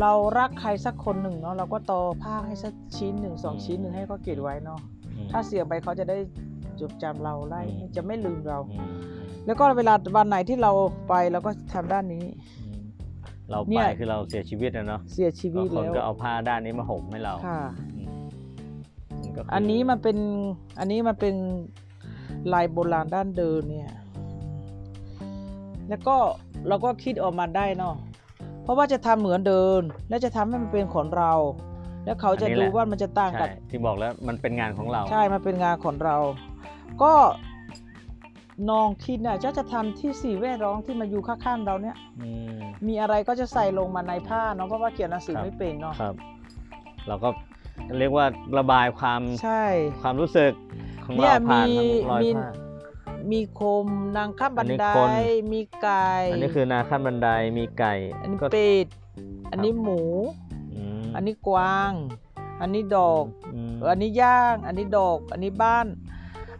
[0.00, 4.80] เรารักใครสักคนหนึ่งเนาะเราก็ต่อผ้าให้สักชิ้นหนึ่งสองชิ้นหนึ่งให้เขาเก็บไว้เนาะ
[5.16, 6.18] อืม ถ้าเสียไปเขาจะได้
[6.80, 8.92] จดจำเราไล่อืม จะไม่ลืมเรา อืม
[9.46, 10.72] แล้วก็เวลาวันไหนที่เรา
[11.08, 12.24] ไปเราก็ทำด้านนี้
[12.60, 12.67] อืม
[13.50, 17.60] เราเนี่ไปย คือเราเสียชีวิตนะเนาะเสียชีวิตก็คนแล้วก็เอาผ้าด้านนี้มาห่มให้เราค่ะ
[17.96, 18.08] อืม
[19.22, 20.16] มันก็คือันนี้มันเป็น
[20.78, 21.34] อันนี้มันเป็น
[22.52, 23.94] ลายโบราณด้านเดินเนี่ย
[25.88, 26.16] แล้วก็
[26.68, 27.94] เราก็คิดออกมาได้เนาะ
[28.62, 31.32] เพราะว่าจะทำเหมือนเดินและจะทำให้มันเป็นของเรา
[32.04, 36.16] แล้วเขาจะดูว่ามันจะต่างใช่กับที่บอกแล้วมันเป็นงานของเรา ใช่ มันเป็นงานของเรา
[37.02, 37.12] ก็
[38.70, 46.14] น้องคิดน่ะจะจะทำที่สี่แวดล้อมที่มาอยู่ข้างๆเราเนี่ยอืมมีอะไรก็จะใส่ลงมาในผ้าเนาะเพราะว่าเขียนหนังสือครับไม่เป็นเนาะครับ
[47.08, 47.28] เราก็
[47.98, 48.26] เรียกว่า
[48.58, 49.64] ระบายความใช่
[50.02, 50.52] ความรู้สึก
[51.04, 52.50] ของเนี่เรายผ่านมีทางรอยมีผ้า
[53.32, 53.86] มีโคม
[54.16, 55.10] นางข้ามบันอันนี้ไดคน
[55.52, 57.28] มีไก่ อันนี้คือนาขั้นบันได
[57.58, 58.86] มีไก่ อันนี้ก็เป็ด
[59.50, 60.02] อันนี้หมู
[60.76, 61.92] มอันนี้กวาง
[62.60, 63.24] อันนี้ดอก
[63.68, 65.86] มอันนี้ย่าง อันนี้ดอก อันนี้บ้าน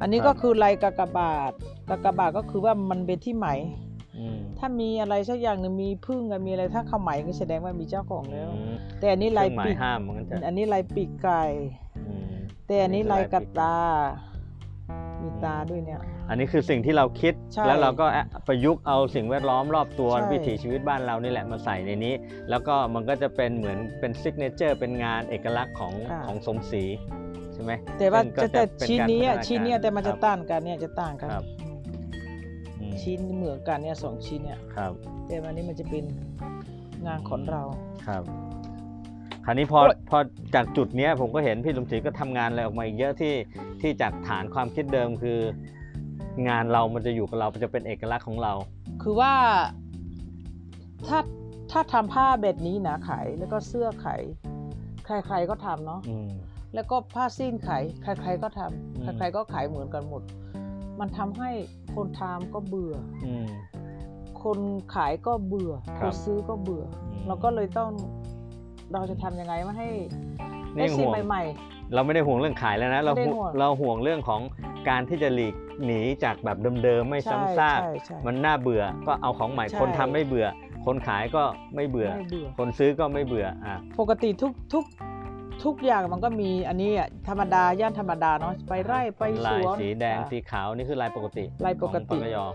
[0.01, 1.53] อันนี้ครับก็คือลายกากบาท
[1.89, 3.49] กากบาทก็คือว่ามันเป็นที่ไหม
[4.17, 11.43] อืมถ้ามีอะไรสักอย่างหนึ่งมีพึ่งอะมีอะไรถ้าเขาไหมก็แสดงว่ามีเจ้าของแล้วอืมแต่อันนี้ลายเครื่องหมาปียกห้ามมันก็จะอันนี้ลายปีกไก่
[12.07, 12.33] อืม
[12.67, 13.77] แต่อันนี้อันนี้ลายลายปีกกัดตา
[15.23, 18.07] มีตาด้วยเนี่ย อันนี้คือสิ่งที่เราคิดใช่แล้วเราก็
[18.47, 22.15] ประยุกต์เอาสิ่งแวดล้อมรอบตัวใช่วิถีชีวิตบ้านเรานี่แหละมาใส่ในนี้
[22.51, 25.93] แล้วก็มันก็จะเป็นเหมือนเป็นซิกเนเจอร์เป็นงานเอกลักษณ์ของ
[26.27, 26.85] ของสมศรี
[27.28, 31.79] ใช่ไหมแต่ว่าซึ่งก็จะแต่เป็ชิ้นการนี้อะพัฒาชิ้นเนี้ยแต่มันจะครับต่างกันเนี่ยจะต่างกันครับอืม
[32.81, 34.93] อืมชิ้นเหมือนกันเนี่ยสองชิ้นเนี่ย ครับ
[35.27, 36.05] แต่วันนี้มันจะเป็น
[37.07, 37.63] งานของเรา
[38.07, 38.23] ครับ
[39.45, 40.19] คราวนี้พอโอ๊ย พอ
[40.55, 43.35] จากจุดเนี้ยผมก็เห็นพี่สมศรีก็ทำงานอะไรออกมาอีกเยอะที่
[43.81, 45.39] ที่จากฐานความคิดเดิมคือ
[46.49, 48.53] งานเรามันจะอยู่กับเรามันจะเป็นเอกลักษณ์ของเรา
[49.03, 49.33] คือว่า
[51.07, 51.19] ถ้า
[51.71, 54.23] ถ้าทำผ้าแบบนี้นะขายแล้วก็เสื้อขาย
[55.07, 56.31] ใครๆก็ทำเนาะอืม
[56.75, 60.23] แล้วก็ผ้าสิ้นขายใครๆก็ทำอืมใครๆก็ขายเหมือนกันหมด
[61.01, 61.51] มันทำให้
[61.95, 62.95] คนทำก็เบื่อ
[63.27, 63.49] อืม
[64.43, 64.59] คน
[64.95, 67.91] ขายก็เบื่อคครับนซื้อก็เบื่ออมเราก็เลยต้อง
[68.93, 69.89] เราจะทำยังไงไม่ให้
[70.77, 71.43] นี่ได้สิ่งห่วงใหม่
[71.95, 74.41] เราไม่ได้ห่วงเรื่องขายแล้วนะ เราไม่ได้ห่วงห่วงเราห่วงเรื่องของ
[74.89, 75.55] การที่จะหลีก
[75.85, 80.47] หนีจากแบบเดิมๆไม่ๆใช่ซ้ำซากใช่ใช่มันน่าเบื่อก็เอาของใหม่ใช่คนทำไม่เบื่อ
[80.87, 81.43] คนขายก็
[81.75, 84.85] ไม่เบื่อไม่เบื่อ คนซื้อก็ไม่เบื่ออะปกติทุกทุก
[85.65, 92.47] ทุกอย่างมันก็มีอันนี้อะธรรมดาย่านธรรมดาเนาะไปไร่ไปสลายวนสีแดงอะสีขาวนี่คือลายปกติลายปกติ ของปากกยอ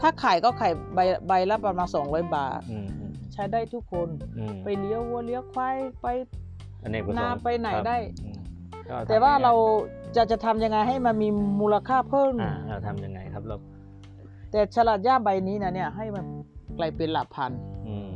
[0.00, 0.98] ถ้าขายก็ขายใบ
[1.28, 4.08] ใบละประมาณ200บาท อืมอืมใช้ได้ทุกคน
[4.38, 6.06] อืมไปเลี้ยววัวเลี้ยวควายไป
[6.82, 8.38] อเนกประสงนาค์ไปไหนครับได้ อืม
[8.88, 9.52] ก็ทำแต่ว่ายังไงเรา
[10.16, 11.28] จะจะทำยังไงให้มันมี
[11.60, 13.56] มูลค่าเพิ่ม อ่าเราทำยังไงครับเรา
[14.50, 16.24] แต่ฉลาดย่าใบนี้นะเนี่ยให้มัน
[16.78, 17.52] กลายเป็นหลักพัน
[17.88, 18.12] อืม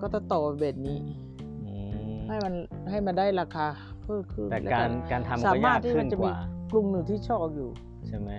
[0.00, 1.29] ก็จะต่อแบบนี้อืม
[2.30, 2.54] ให้มัน
[2.90, 3.66] ให้มันได้ราคา
[4.02, 6.36] เพิ่มขึ้นแต่ล้วการการทำสาก็มารยาถกที่ขึ้มันนจะกมีว่า
[6.72, 7.68] กลุ่มหนึ่งที่ชอบอยู่
[8.06, 8.30] ใช่ไหม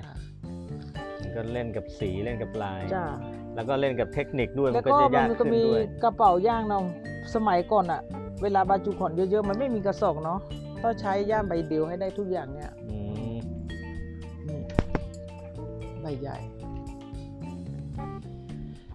[1.22, 3.06] มันก็เล่นกับสีเล่นกับลายจ้า
[3.56, 6.84] แล้วก็เล่นกับเทคนิคด้วยมัแล้นวก็ก็จะมัยากนก็ขึ้นมีด้วยกระเป๋าย่างเนาะ
[7.36, 8.02] สมัยก่อนอะ
[8.44, 12.96] เวลาบรรจุของเยอะๆมันไม่มีกระสอบเนาะอก็ใช้ย่ามใบเดียวให้ได้ทุกอย่างเนี่ยอื
[13.34, 13.36] ม
[14.48, 14.60] นี่
[16.02, 16.38] ใบใหญ่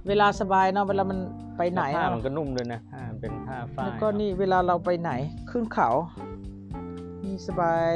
[0.08, 1.18] เวลาสบายเนาะเวลามัน
[1.56, 5.12] ไปไหนผ้าเนาะมันก็นุ่มด้วยนะผ้ามันเป็นผ้าฝ้ายแล้วก็นี่เวลาเราไปไหน
[5.50, 5.88] ขึ้นเขา
[7.24, 7.94] นี่สบาย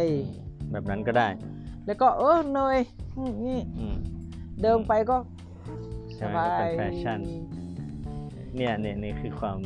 [0.73, 1.29] แบบนั้นก็ได้
[1.87, 2.79] แล้วก็เออเนย
[3.17, 3.97] อืมนี่อืม
[4.63, 5.17] เดินไปก็
[6.15, 7.21] ใช่สไหมบาก็ยเป็นแฟชั่น
[8.57, 9.59] เนี่ยเนี่ยนี่คือความ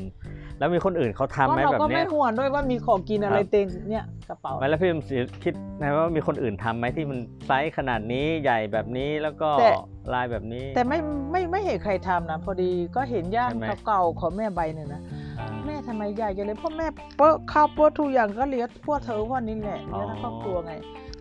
[0.59, 9.49] แล้วมีคนอื่นเขาทำก็ไหมเราแบบก็เนี้ไม่ย ห่วงด้วยว่ามีของกินอะไรครับ เต็งเนี่ยกระเป๋า ไม่แล้วพี่มศรีคิดนะว่ามีคนอื่นทำไหมที่มันไซส์ขนาดนี้ใหญ่แบบนี้แล้วก็
[10.15, 10.99] ลายแบบนี้ แต่ไม่
[11.31, 15.01] ไม่ไม่เห็นใครทำนะ พอดีก็เห็นย่ามใช่ไหม เก่าๆของแม่ใบเนี่ยนะ
[15.41, 16.87] อ่าแม่ทำไมใหญ่จังเลยเพราะแม่
[17.17, 20.73] เปิ้ลข้าวเปิ้ลทุกอย่างก็เลี้ยงพวกเธอพวกนี้แหละอ๋อเลี้ยงทั้งครอบครัวไง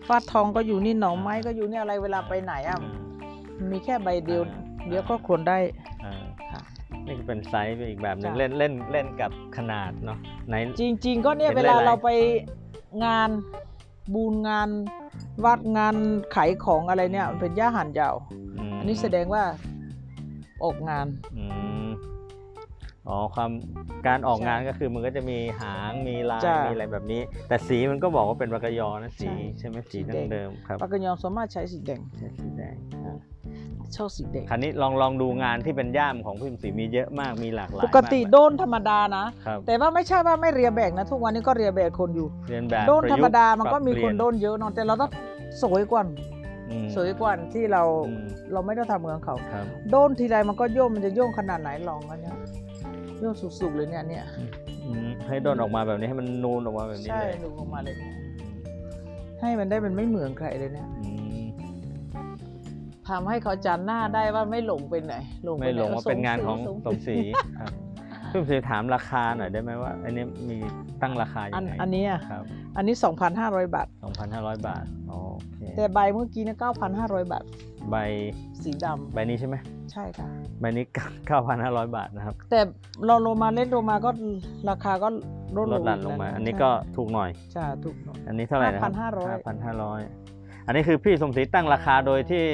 [0.08, 2.78] ฟาดทองก็อยู่นี่หนองไม้ก็อยู่นี่อะไรเวลาไปไหนอะ
[3.70, 5.58] มีแค่ใบเดียวอ่าเดี๋ยวก็ควรได้
[6.04, 6.23] อ่าค่ะ
[7.06, 12.10] นี่ก็เป็นไซส์ไปอีกแบบหนึงจ้ะเล่นเล่นเล่นกับขนาดเนาะไหน จริง ๆ ก็เนี่ยเห็นเวลาหลายๆ เราไป
[13.04, 13.30] งาน
[14.14, 14.68] บูนงาน
[15.44, 15.94] วัดงาน
[16.34, 18.14] ขายของอะไรเนี่ยมันเป็นย่าหันยาว
[18.70, 19.42] มอันนี้แสดงว่า
[20.64, 21.44] ออกงาน อื
[21.86, 21.88] ม
[23.08, 23.50] อ๋อความ
[24.06, 32.74] การออกใช่งานก็คือมันก็จะมีหางมีลายจ้ะมีอะไรแบบนี้ แต่สีมันก็บอกว่าเป็นวากายอนะสีใช่ ใช่ไหมสีสีดัแดงงเดิมครับปากกยองสามารถใช้สีแดง ใช่สีแดง
[33.04, 45.10] อ่าชอบสีแดงคราวนี้ลองลองดูงานที่เป็นย่ามของพิมพ์สีมีเยอะมากมีหลากหลายปกติมากโดนธรรมดานะ ครับแต่ว่าไม่ใช่ว่าไม่เรียแบกนะ ทุกวันนี้ก็เรียแบกคนอยู่ เรียนแบบโดนประธรยุรมกต์ดามันก็มีปรับคนเปลี่ยโดนเยอะเนอะแต่เราต้อง
[45.62, 46.02] สวยกว่า
[46.70, 52.36] อืมสวยกว่าที่เราอืมเราไม่ได้ทำเหมือนเขา ครับโดนทีไรมันก็โย่งมันจะโย่งขนาดไหนลองกันเนี่ย
[53.20, 54.24] โย่งสุดๆเลยเนี่ยเนี่ย
[54.84, 58.14] อืมให้โดนออกมาแบบนี้ให้มันนูนออกมาแบบนี้ใช่เลยดูออกมาเลยเนี่ย
[59.40, 61.13] ให้มันได้มันไม่เหมือนใครเลยเนี่ย อืม
[63.10, 67.16] ทำให้เขาจำหน้าได้ว่าไม่หลงไปไหนหลงไปไม่ไหนหลงว่าเป็นงานของสสมศรี
[67.60, 67.72] ครับ
[68.32, 70.56] พิมพ์สีถามราคาหน่อยได้ไหมว่า อันนี้มี
[71.02, 72.44] ตั้งราคาอัยันงไงอันนี้อะครับ
[72.76, 72.94] อันนี้
[73.34, 73.86] 2,500 บาท
[74.26, 75.14] 2,500 บาทโอ
[75.54, 76.56] เคแต่ใบเมื่อกี้นะ
[76.94, 77.44] 9,500 บาท
[77.90, 77.96] ใบ
[78.62, 79.56] สีดำใบนี้ใช่ไหม
[79.92, 80.28] ใช่ค่ะ
[80.60, 80.84] ใบนี้
[81.40, 82.60] 9,500 บาทนะครับ แต่
[83.06, 84.10] เราลงมาเล่นลงมาก็
[84.70, 85.08] ราคาก็
[85.56, 92.44] ลดลดหลั่นลงมาแวะอันนี้ก็ถูกหน่อยใช่ถูกหน่อยอันนี้เท่าไหร่นะครับ5,500 5,500อันนี้คือพี่สมศรีตั้งราคาโดยที่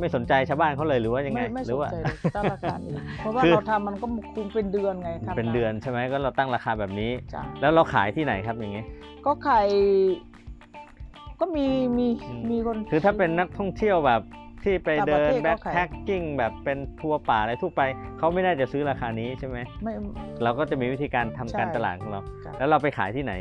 [0.00, 8.84] ไม่สนใจชาวบ้านเขาเลยหรือว่ายังไงไม่ไม่หสรืนว่า ใจเลยตั้งราคานี้เพราะว่าคือ เราทำมันก็คุมเป็นเดือนไงทำเป็นเดือนใช่ไหมก็เราตั้งราคาแบบนี้ จ้ะแล้วเราขายที่ไหนครับอย่างงี้
[9.26, 9.68] ก็ขาย
[11.40, 11.66] ก็มี
[11.98, 14.22] มีอืม มีคน คือถ้าเป็นนักท่องเที่ยวแบบ
[14.64, 17.82] ที่ไปต่างปเดิระนเทศก็แบ็คขาย แพ็คกิ้งแบบเป็นทัวร์ป่าอะไรทั่วไป
[18.18, 19.92] เขาไม่น่าจะซื้อราคานี้ใช่ไหมไม่
[20.42, 23.34] เราก็จะมีวิธีการทำใช่การตลาดของเรา จ้ะ แล้วเราไปขายที่ไหน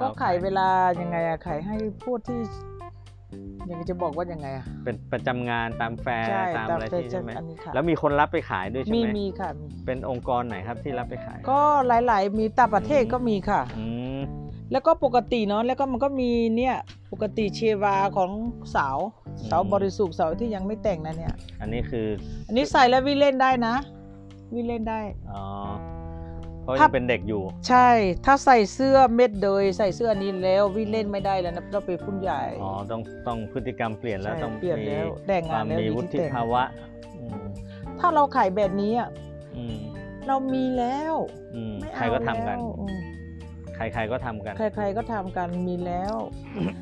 [0.00, 0.68] ก็รขายเวลา
[1.00, 2.40] ยังไงอะขายให้พวกที่
[3.70, 13.86] ยังไงจะบอกว่ายังไงอะเป็นประจำงานตามแฟร์ใช่ตามตามอะไรเฟซที่ใช่ไหมอันนี้ค่ะแล้วมีคนรับไปขายด้วยใช่มีไหมมีค่ะมีเป็นองค์กรไหนครับที่รับไปขาย ก็หลาย ๆ มีต่างประเทศอืมก็มีค่ะอื
[14.18, 14.20] ม
[14.72, 16.76] แล้วก็ปกติเนาะแล้วก็มันก็มีเนี่ย
[17.12, 18.30] ปกติเชวาของ
[18.74, 18.98] สาว
[19.50, 22.06] สาวบริสุทธิ์สาวที่ยังไม่แต่งนะเนี่ย อันนี้คือ
[22.48, 23.74] อันนี้ใส่แล้ววิ่งเล่นได้นะ
[24.54, 25.00] วิ่งเล่นได้
[25.32, 25.42] อ๋อ
[26.72, 27.88] เพราะถ้ายังเป็นเด็กอยู่ ใช่
[28.26, 36.62] ถ้าใส่เสื้อเม็ดเดยใส่เสื้ออันนี้แล้ววิ่งเล่นไม่ได้แล้วนะต้องเป็นผู้ใหญ่ อ๋อ ต้องต้องพฤติกรรมเปลี่ยนแล้วใช่ต้องเปลี่ยนมีแล้วแต่งคงานวามแล้วมีมีวุที่ฒิแต่งภาวะ
[37.16, 37.44] อืม
[38.00, 39.08] ถ้าเราขายแบบนี้อะ
[39.56, 39.76] อืม
[40.26, 41.14] เรามีแล้ว
[41.54, 42.98] อืมไม่ใครเอาก็ทำกันแล้วอืม
[43.76, 46.14] ใครๆก็ทำกัน ใครๆก็ทำกันมีแล้ว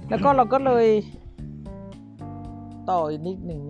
[0.08, 0.86] แล้วก็เราก็เลย
[2.90, 3.69] ต่ออีกนิดหนึ่งเ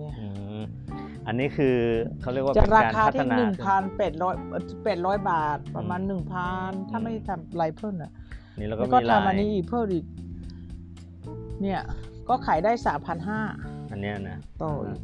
[1.27, 1.75] อันนี้คือ
[2.21, 4.35] เขาเรียกว่าจะเป็นราการคาพัฒที่นาหนึ่งพันแปดร้อย
[4.85, 8.11] แปดร้อยบาทประมาณอืมหนึ่งพันถ้าอืมไม่ทำลายเพิ่มอะ
[8.59, 10.05] นี่แล้วแล้ก็วก็มีลาทำอันยนี้อีกเพิ่มอีก
[11.61, 11.79] เนี่ย
[12.29, 13.41] ก็ขายได้สามพันห้า
[13.91, 14.99] อันเนี้ยนะต่ออีก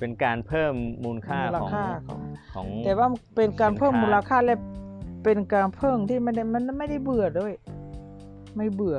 [0.00, 0.74] เป็นการเพิ่ม
[1.04, 2.20] มูลค่ามูลของค่าของ
[2.54, 4.56] ของ แต่ว่าเป็นการเพิ่มสินค้ามูลค่าและ
[5.24, 7.52] เป็นการเพิ่มที่ไม่ได้มันไม่ได้เบื่อด้วย
[8.56, 8.96] ไม่เบื่อ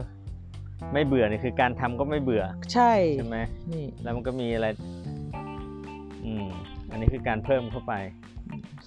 [0.93, 3.37] ไม่เบื่อนี่คือการทำก็ไม่เบื่อ ใช่ใช่ไหม
[3.71, 4.67] นี่แล้วมันก็มีอะไร
[6.25, 6.47] อืม
[6.91, 7.93] อันนี้คือการเพิ่มเข้าไป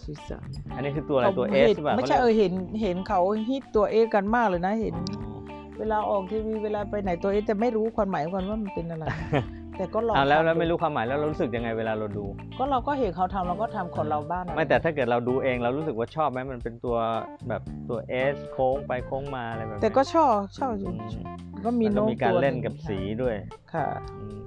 [0.03, 0.39] ศีรษะ
[0.77, 5.39] อันนี้คือตัวอะไรตัวขา S ห็นใช่ป่ะไม่ใช่เอขาอรียกเห็นเห็นเขาฮิตตัวเอกันมากเลยนะเห็นอ๋อ
[5.79, 9.05] เวลาออกทีวีเวลาไปไหนตัวเอแต่ไม่รู้ความหมายของมันว่ามันเป็นอะไร
[9.79, 12.25] แต่ก็ลองอ่าแล้วทำแล้วดูไม่รู้ความหมายแล้วเรารู้สึกยังไงเวลาเราดู
[12.59, 16.97] ก็เราก็เห็นเขาทำเราก็ทำคนเราบ้านอะไม่แต่ถ้าเกิดเราดูเองเรารู้สึกว่าชอบไหมมันเป็นตัว
[17.49, 17.99] แบบตัว
[18.33, 20.99] S โค้งไปโค้งมาอะไรแบบนี้แต่ก็ชอบชอบออืยู่ม
[21.65, 23.37] ก็มีแล้วก็โน้ตมีการตัวหเล่นงกับสีด้วย
[23.75, 23.87] ค่ะ
[24.19, 24.39] อืม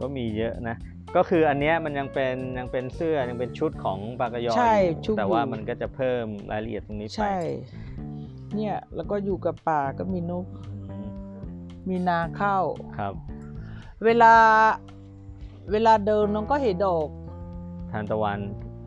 [0.00, 0.76] ก็มีเยอะนะ
[1.16, 7.36] ก็คืออันเนี้ยมันยังเป็นยังเป็นเสื้อยังเป็นชุดของปากกยอใช่อยู่ชุดแต่ว่าอยู่มันก็จะเพิ่มรายละเอียดตรงนี้ไปใช่
[8.54, 10.46] เนี่ย แล้วก็อยู่กับป่าก็มีนก
[10.88, 11.10] อืม
[11.88, 12.64] มีนาข้าว
[12.98, 13.14] ครับ
[14.04, 14.34] เวลา
[15.72, 17.08] เวลาเดินน้องก็เห็นดอก
[17.92, 18.38] ทานตะวัน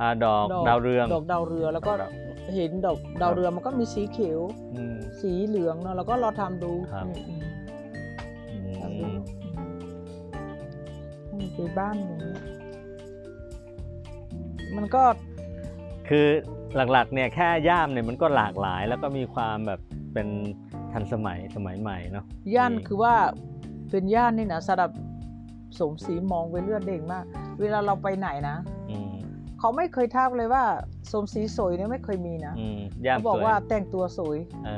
[0.02, 1.94] อ่าดอก ดาวเรือง ดอกดาวเรืองแล้วก็
[2.56, 4.40] เห็นดอกดาวเรืองมันก็มีสีเขียว
[4.76, 7.44] อืม สีเหลืองเนาะแล้วก็เราทำดูครับ อืม
[8.50, 9.08] อืทำดู
[11.40, 12.42] มให้ไปบ้านอย่างเงี้ย
[14.76, 15.04] มันก็
[16.10, 16.28] คือ
[16.76, 19.80] หลักๆเนี่ยแค่ย่ามเนี่ยมันก็หลากหลาย แล้วก็มีความแบบ
[20.14, 20.28] เป็น
[20.94, 22.26] ทันสมัยสมัยใหม่เนาะ
[22.56, 23.14] ย่านนี่คือว่า
[23.92, 24.92] เป็นย่านนี่นะสำหรับ
[25.80, 27.26] สมศรีมองเป็นเลือดเด่งมาก
[27.62, 28.58] เวลาเราไปไหนนะ
[28.92, 29.14] อืม
[29.60, 30.64] เขาไม่เคยทักเลยว่า
[31.12, 34.70] สมศรีสวยเนี่ยไม่เคยมีนะอืมย่ามเขาบอกสวยว่าแต่งตัวสวยเอ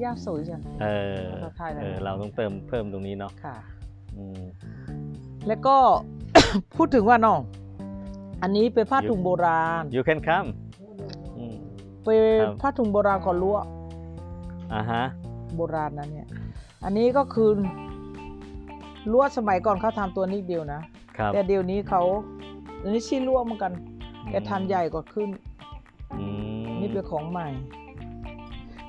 [0.00, 0.86] อย่าสวยจังเอ
[1.20, 3.56] อภาษาไทยนะเออเราต้องเติมเพิ่มตรงนี้เนาะค่ะ
[4.16, 4.42] อืม
[5.46, 5.76] แล้วก็
[6.76, 7.40] พูดถึงว่าน้อง
[8.42, 10.48] อันนี้เป็นผ้าถุงโบราณ you can come
[11.38, 11.54] อืม
[12.04, 13.58] เป็นครับ ผ้าถุงโบราณของรั้ว
[14.74, 15.04] อ่าฮะ
[15.56, 16.28] โบราณนั้นเนี่ย
[16.84, 17.50] อันนี้ก็คือ
[19.10, 20.80] รั้วสมัยก่อนเขาทำตัวนิดเดียวนะ
[21.18, 22.02] ครับแต่เดี๋ยวนี้เขา
[22.82, 23.72] อันนี้ชื่อรั้วเหมือนกัน
[24.30, 25.28] แต่ทำใหญ่กว่าขึ้น
[26.18, 26.24] อื
[26.64, 27.48] ม นี่เป็นของใหม่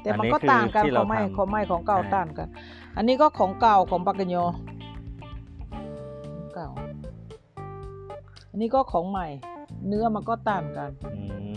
[0.01, 2.47] แต่อันมันนี้ก็ต่างกันคือที่ขเราองใหม่ทำของใหม่ของเก่าใช่ต่างกัน
[2.97, 9.27] อันนี้ก็ของเก่าของปากกญอเอันนี้ก็ของใหม่
[9.87, 11.51] เนื้อมันก็ต่างกันอืม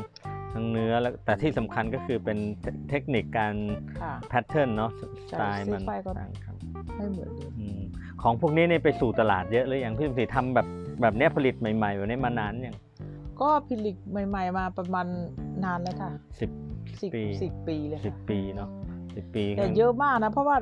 [0.53, 3.55] ทั้งเนื้อแล้วแต่ที่สำคัญก็คือเป็นเทเทคนิคการ
[4.01, 6.55] ค่ะแพทเทิร์นเนาะสใช่ไตล์มันสีไฟก็ต่างกัน
[6.97, 7.81] ไม่เหมือนเดิมอืม
[8.23, 10.67] ของพวกนี้เนี่ยไปสู่ตลาดเยอะเลยอย่างพี่สมศรีทำแบบ
[11.01, 12.77] แบบเนี้ยผลิตใหม่ๆแบบนี้มานานยัง
[13.41, 15.07] ก็ผลิตใหม่ ๆ มาประมาณ
[15.65, 16.51] นานแล้วค่ะสิบ
[17.01, 18.69] สิบปีสิบปีเลยสิบค่ะปีเนาะ
[19.17, 20.57] สิบปีแต่ครั้งเยอะมากนะ เพราะว่า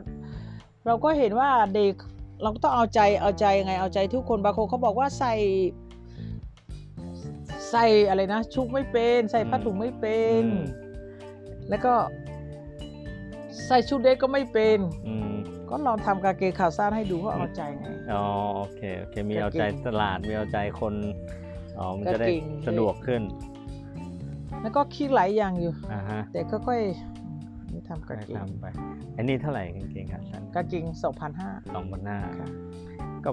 [0.86, 1.94] เราก็เห็นว่าเด็ก
[2.42, 5.34] เราก็ต้องเอาใจเอาใจยังไงเอาใจทุกคนบางคนเขาบอกว่าใส่
[7.70, 10.62] ใส่อะไรนะ ชุบไม่เป็น ใส่ผ้าถุงไม่เป็นอืม
[11.68, 11.94] แล้วก็
[13.66, 15.32] ใส่ชุดเด็กก็ไม่เป็นอืม
[15.70, 18.24] ก็ลองทำกางเกงขาสั้นให้ดูเขาเอาใจไงอ๋อ
[18.56, 20.94] โอเคโอเค มีกางเกงเอาใจตลาดมีเอาใจคน
[21.78, 23.22] อ๋อมันจะได้กางเกงสะดวกขึ้น
[24.62, 28.66] แล้วก็คิดหลายอย่างอยู่อ่าฮะแต่ก็ค่อยๆนี่ทำกางเกงทำไป
[29.16, 32.48] อันนี้เท่าไหร่กางเกงขาสั้นกางเกงสองพันห้าสองพันห้าค่ะ
[33.24, 33.30] ก็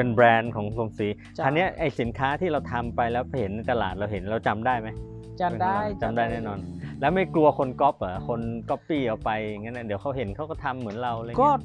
[0.00, 4.88] เป็นแบรนด์ของสมศรีจ้ะทันนี้ยไอสินค้าที่เราทำไปแล้วเห็นในตลาดเราเห็นเราจำได้ไหม
[5.40, 6.58] จำได้จำได้แน่นอน
[7.00, 8.40] แล้วไม่กลัวคนก๊อปเหรอคน
[8.70, 11.60] ก๊อปปี้เอาไปอย่างนั้นนะเดี๋ยวเขาเห็นเขาก็ทำเหมือนเราอะไรก็เงี้ย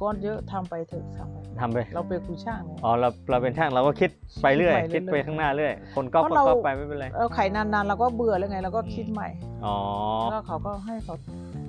[0.00, 4.10] ก้อนเยอะทำไปเถอะทำไป ทำไปเราเป็นครูช่างเนี่ย อ๋อเราเราเป็นช่างเราก็คิด
[4.42, 9.28] ไปเรื่อย คิคิดดไปไปเรื่อยข้างหน้าเรื่อยคนก๊อปเพก็ราะเรา ก๊อปไปไม่เป็นไร เราขายนานๆเราก็เบื่อแล้วไงเราก็อืมคิดใหม่
[9.64, 9.76] อ๋อ
[10.30, 11.61] แล้วเขาก็ให้เขาอ๋อโอเค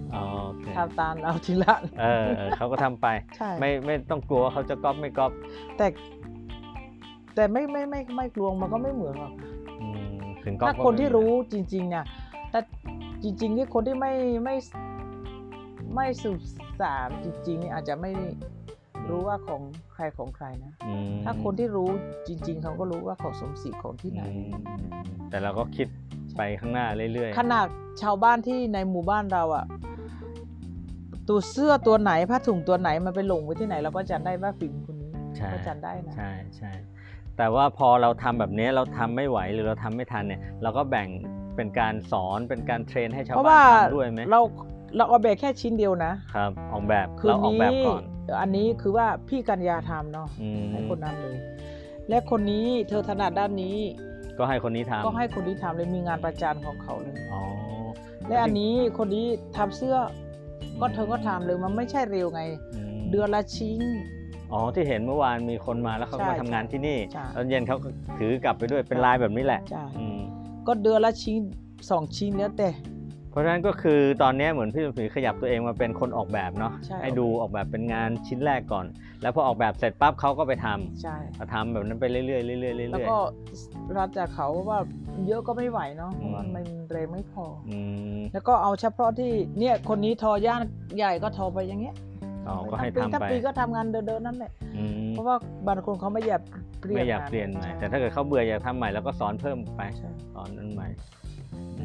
[0.78, 3.08] ทำตามเราทีละเออเออเขาก็ทำไป
[3.38, 5.32] ใช่ไม่ไม่ต้องกลัวว่าเขาจะก๊อปไม่ก๊อป
[5.78, 5.88] แต่
[7.36, 9.34] แต่ไม่ไม่ไม่ไม่กลวงมันก็ไม่เหมือนหรอก
[9.82, 12.06] อืมถึงก๊อปถ้าก็คนไม่ที่เป็ไรู้จริง ๆ เนี่ย
[12.52, 12.60] แต่
[13.24, 14.56] จริงๆที่คนที่ไม่ไม่
[15.96, 16.40] ไม่สืบ
[16.80, 18.12] สารจริง ๆ นี่อาจจะไม่
[19.10, 19.62] รู้ว่าของ
[19.94, 21.90] ใครของใครนะอืมถ้าคนที่รู้
[22.28, 24.52] จริง ๆ เขาก็รู้ว่าของสมศรีของที่ไหนอืม
[25.30, 25.88] แต่เราก็คิด
[26.38, 27.68] ไปข้างหน้าเรื่อยๆ ขนาด
[28.02, 29.66] ชาวบ้านที่ในหมู่บ้านเราอะ
[31.30, 36.72] ตัวเสื้อตัวไหนผ้าถุงตัวไหนมันไปหลงไว้ที่ไหนเราก็จำได้ว่าฝีมือคนนี้ใช่ก็จำได้นะใช่ใช่
[37.38, 41.10] แต่ว่าพอเราทำแบบนี้เราทำไม่ไหวหรือเราทำไม่ทันเนี่ย เราก็แบ่ง
[41.56, 44.42] เป็นการสอนเป็นการเทรนให้ชาวเพราะบ้าว่านทำด้วยไหมเรา
[44.98, 48.04] เราเอาแบบแค่ชิ้นเดียวนะครับออกแบบคืนเราออกนี้แบบก่อน
[48.42, 51.38] อันนี้คือว่าพี่กัญญาทำเนาะอืมให้คนนั้นเลย
[52.10, 53.78] และคนนี้เธอถนัดด้านนี้
[54.38, 57.44] ก็ให้คนนี้ทำก็ให้คนที่ทำเลยมีงานประจานของเขาเลยอ๋อ
[58.28, 59.26] และอันนี้คนนี้
[59.58, 59.96] ทำเสื้อ
[60.80, 62.42] ก็เธอก็ทำเลยมันไม่ใช่เร็วไง
[62.98, 63.82] มเดือนละชิ้น
[64.52, 70.20] อ๋อที่เห็นเมื่อวานมีคนมาแล้วเขาก็ใช่มาทำงานที่นี่ใช่ตอนเย็นเขาก็ถือกลับไปด้วยเป็นลายแบบนี้แหละใช่อืม
[70.68, 71.40] ก็เดือนละชิ้น
[71.90, 72.70] สองชิ้นแล้วแต่
[73.34, 78.86] เพราะฉะนั้นก็คือตอนนี้เหมือนพี่สมศรีขยับตัวเองมาเป็นคนออกแบบเนาะใช่ให้ดูออกแบบเป็นงานชิ้นแรกก่อน
[79.22, 83.18] แล้วพอออกแบบเสร็จปั๊บเขาก็ไปทำใช่มาทำแบบนั้นไปเรื่อยๆเรื่อยๆเรื่อยๆ แล้วก็
[83.98, 84.80] รับจากเขาว่า
[85.28, 87.80] เยอะก็ไม่ไหวเนาะเพอืมราะว่ามันแรงไม่พอ อื
[88.18, 90.62] มแล้วก็เอาเฉพาะที่เนี่ยคนนี้ทอย่าน
[90.98, 91.96] ใหญ่ก็ทอไปอย่างเงี้ย
[92.48, 95.36] อ๋อก็ให้ปีทำถ้าไปปีก็ทำงานเดินๆนั่นแหละอืมเพราะว่า
[95.68, 96.42] บางคนเขาไม่อยาก
[96.82, 100.88] เปลี่ยนไม่อยากงเปลี่ยนใหม่ช่แต่ถ้าเกิดเขาเบื่ออยากทำใหม่แล้วก็สอนเพิ่มไป ใช่สอนนั้นใหม่
[101.23, 101.23] อืม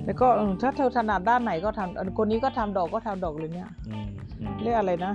[0.07, 4.09] แล้วก็เออถ้าเธอถนัดด้านไหนก็ทำอันคนนี้ก็ทำดอกก็ทำดอกเลยเนี่ยอืม
[4.41, 5.15] อืมเรียกอะไรนะ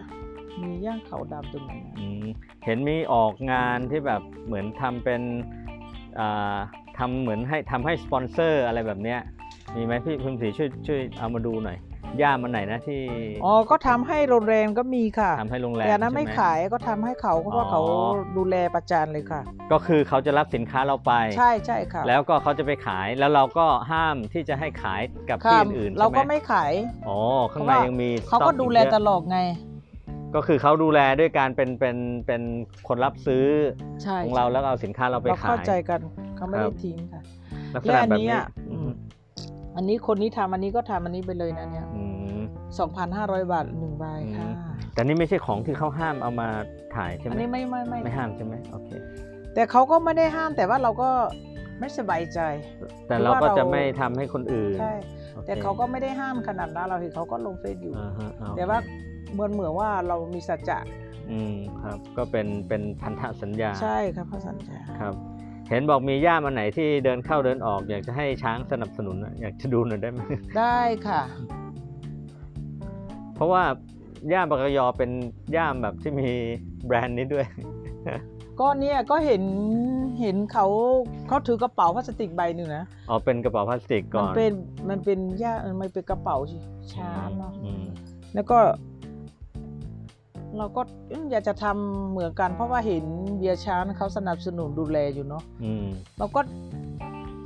[0.61, 2.25] มีย่างเขาดำตรงไหนนะอืม
[2.65, 5.21] เห็นมีออกงานที่แบบเหมือนทำเป็น
[6.19, 6.57] อ่า
[6.97, 9.19] ทำเหมือนให้ทำให้สปอนเซอร์อะไรแบบเนี้ย
[9.75, 11.77] มีไหมพี่พิมพ์สีช่วยช่วยเอามาดูหน่อย
[12.21, 13.01] ย่ามันไหนนะที่
[13.45, 17.81] อ๋อ ก็ทำให้โรงแรมก็มีค่ะทำให้โรงแรมแต่อันนั้นไม่ใช่หขายก็ทำให้เขาเพราะว่าอ๋อเขา
[18.37, 19.41] ดูแลประจานเลยค่ะ
[19.71, 26.71] ก็คือเขาจะรับสินค้าเราไป ใช่ใช่ค่ะ แล้วก็เขาจะไปขายแล้วเราก็ห้ามที่จะให้ขายกับค่ะที่อื่นๆเราใช่ไหมก็ไม่ขาย
[27.07, 27.17] อ๋อ
[27.53, 29.39] ข้างในยังมีเขาก็สต็อดูแลอีเยอะตลอดไง
[30.35, 31.97] ก็คือเขาดูแลด้วยการเป็นเป็น
[32.27, 32.41] เป็น
[32.87, 33.45] คนรับซื้อ
[34.03, 35.99] ใช่ของเราแล้วก็เอาสินค้าเราไปเราขายเข้าใจกัน
[36.35, 37.21] เขาไม่ครัได้บทิ้งค่ะ
[37.75, 38.39] ลักษและณะอันแบบนี้นี้
[39.75, 42.03] อะอืมอันนี้คนนี้ทำอันนี้ก็ทำอันนี้ไปเลยนะเนี่ยอื
[42.39, 42.41] ม
[42.95, 44.05] 2,500บาทหนึ่งใบ
[44.37, 44.55] ค่ะอืม
[44.93, 46.47] แต่นี่ไม่ใช่ของที่เขาห้ามเอามา
[46.95, 48.89] ถ่ายใช่ไหมอันนี้ไม่ไม่ไม่ไม่ห้ามใช่ไหมโอเค
[49.53, 51.09] แต่เขาก็ไม่ได้ห้ามแต่ว่าเราก็
[51.79, 52.39] ไม่สบายใจ
[53.07, 54.93] แต่เราก็จะไม่ทำให้คนอื่น ใช่
[55.33, 58.77] โอคแต่เขาก็ไม่ได้ห้ามขนาดนั้นเราเห็นเขาก็ลงเฟซอยู่อ่าฮะอ่โอเคแต่ว่า
[59.33, 60.79] เหมือนเหมือนว่าเรามีสัจจะ
[61.31, 65.13] อืมครับ ก็เป็นเป็นพันธสัญญา ใช่ครับพระสัญญา ครับ
[65.73, 70.19] เห็นบอกมีย่ามอันไหนที่เดินเข้าเดินออก อยากจะให้ช้างสนับสนุนอะอยากจะดูหน่อยได้ไหม
[70.57, 71.21] ได้ค่ะ
[73.35, 73.63] เพราะว่า
[74.33, 75.11] ย่ามปากกยอเป็น
[75.55, 76.29] ย่ามแบบที่มี
[76.85, 77.45] แบรนด์นี้ด้วย
[78.59, 79.43] ก็เนี่ยก็เห็น
[80.21, 80.65] เห็นเขา
[81.27, 84.51] เขาถือกระเป๋าพลาสติกใบหนึ่งนะอ๋อเป็นกระเป๋าพลาสติกก่มัอนเป็น
[84.89, 86.37] มันเป็นย่ามันเป็นกระเป๋า
[86.93, 87.85] ช้างเนาะอืม
[88.35, 88.57] แล้วก็
[90.57, 90.81] เราก็
[91.11, 93.05] อืมอยากจะทำเหมือนกัน เพราะว่าเห็น
[93.37, 95.85] เบียร์ช้างเขาสนับสนุนดูแลอยู่เนาะอืม
[96.19, 96.41] เราก็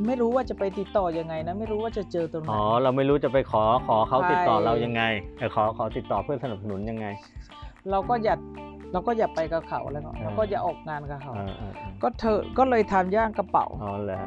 [0.05, 5.03] ไม่รู้ว่าจะไปติดต่อยังไงนะ ไม่รู้ว่าจะเจอตรงไหนอ๋อเราไม่รู้จะไปขอขอเขาใช่ติดต่อเรายังไง
[5.37, 7.05] เออขอขอติดต่อเพื่อสนับสนุนยังไง
[7.91, 8.39] เราก็อยาก
[8.93, 14.19] เราก็อยากไปกับเขาแล้วก็อ่าเราก็อยากออกงานกับเขาอ่าอ่าอ่าก็เธอก็เลยทำย่างกระเป๋าอ๋อเหรอ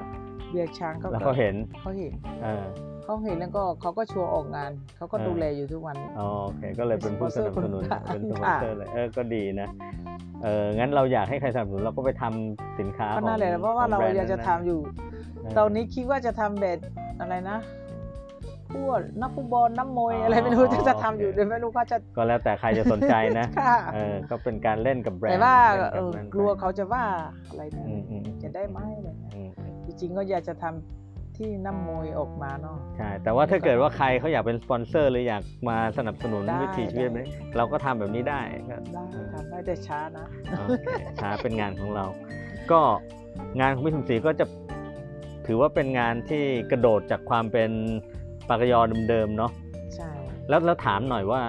[0.51, 2.12] เบียร์ช้างก็แล้วเขาเห็นเขาเห็น
[3.11, 9.68] เออเขาเห็นแล้วก็เขาก็ชวนออกงาน เขาก็อ่าดูแลอยู่ทุกวันนี้อ๋อโอเคก็เลยเป็นผู้สนับสนุนค่ะเป็นสปอนเซอร์เลยเออก็ดีนะ
[10.42, 14.80] เอองั้นเราอยากให้ใครสนับสนุนเราก็ไปทำสินค้าก็น่าแหละของเพราะว่าขเรางแบนด์อยากจะนั้นทำอยู่
[15.42, 16.78] เออตอนนี้คิดว่าจะทำแบบ
[17.20, 17.58] อะไรนะ
[18.74, 27.04] พวกนักฟุตบอลน้ำมวยอ๋อออะไรไม่รู้จะจะทำโอเคอยู่เดี๋ยวไม่รู้เขาจะก็แล้วแต่ใครจะสนใจนะค่ะเออก็เป็นการเล่นกับแบรนด์แต่ว่าเล่นเอกับอแบรนด์กลัวเขาจะว่า
[27.48, 29.50] อะไรนะอืมอืมอืมจะได้ไหมอะไรเงี้ยอืม
[29.86, 30.99] จริงๆก็อยากจะทำ
[31.41, 37.26] ที่น้ำมวยออกมาเนาะใช่แต่ว่าถ้าเกิดว่าใครเขาอยากเป็นสปอนเซอร์หรืออยากมาสนับสนุนได้วิถีชีวิตแบบนี้
[37.57, 39.03] เราก็ทำแบบนี้ได้ก็ได้
[39.34, 40.26] ทำได้แต่ช้านะ
[40.59, 40.88] โอเค
[41.20, 42.05] ช้าเป็นงานของเรา
[42.70, 42.80] ก็
[43.61, 44.45] งานของพี่สมศรีก็จะ
[45.47, 47.70] ถือว่าเป็นงานที่กระโดดจากความเป็น
[48.49, 48.80] ปากกยอ
[49.11, 49.53] เดิมๆเนาะ
[49.97, 50.11] ใช่
[50.49, 51.41] แล้วแล้วถามหน่อยว่า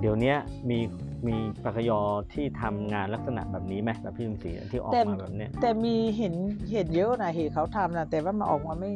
[0.00, 0.36] เดี๋ยวเนี้ย
[0.70, 0.78] มี
[1.26, 2.00] มีปากกยอ
[2.32, 6.34] ที่ทำงานลักษณะแบบนี้ไหมแบบพี่สมศรีที่ออกมาแบบเนี้ยแต่มีเห็น
[6.72, 8.90] เห็นเยอะนะเห็นเขาทำนะแต่ว่ามันออกมาไม่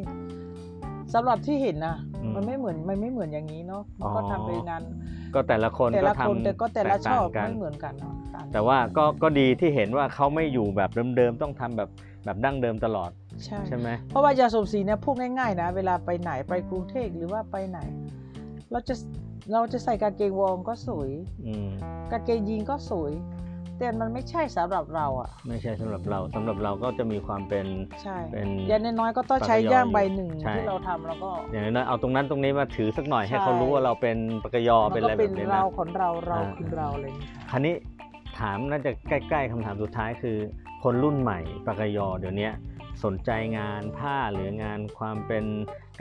[1.15, 4.83] สำหรับที่เห็นนะอืมมันไม่เหมือนมันไม่เหมือนอย่างนี้เนาะมันก็อ๋อทำเป็นงาน
[5.35, 11.89] ก็แต่ละคนแต่ก็ละคนทำแต่ก็แต่ละชอบกต่างกันไม่เหมือนกันเนาะต่างแต่ว่าก็ก็ดีที่เห็นว่าเขาไม่อยู่แบบเดิมๆต้องทำแบบ
[12.25, 13.11] แบบดั้งเดิมตลอด
[13.45, 17.79] ใช่ใช่ไหมเพราะว่ายาสมศรีเนี่ยพูดง่ายๆนะเวลาไปไหนไปกรุงเทพหรือว่าไปไหน
[18.71, 18.95] เราจะ
[19.53, 21.11] เราจะใส่กางเกงวอร์มก็สวย
[21.47, 21.69] อืม
[22.11, 23.13] กางเกงยีนก็สวย
[23.83, 27.67] แต่มันไม่ใช่สำหรับเราอะ ไม่ใช่สำหรับเราสำหรับเราก็จะมีความเป็น
[28.03, 37.75] ใช่เป็นอย่างน้อยๆก็ต้องใช้ปากกยอย่างใบอยู่หนึ่งใช่ที่เราทำแล้วก็ อย่างน้อยๆเอาตรงนั้นตรงนี้มาถือสักหน่อยให้ใช่เขารู้ว่าเราเป็นปากกยอมัเป็นก็อะไรแบเป็นบนี้เรานะของเราเราอ่าคือเราอะไรอย่างเงี้ยค่ะคราวนี้
[38.39, 40.37] ถามน่าจะใกล้ ๆคำถามสุดท้ายคือ
[40.83, 42.49] คนรุ่นใหม่ปากกยอเดี๋ยวนี้
[43.05, 45.45] สนใจงานผ้าหรืองานความเป็น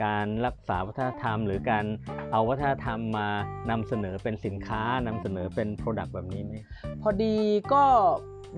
[0.04, 1.84] การรักษาวัฒนธรรม หรือการ
[2.32, 3.28] เอาวัฒนธรรมมา
[3.70, 6.54] นำเสนอเป็นสินค้านำเสนอเป็นโปรดักต์แบบนี้ไหม
[7.02, 7.34] พอดี
[7.72, 7.82] ก็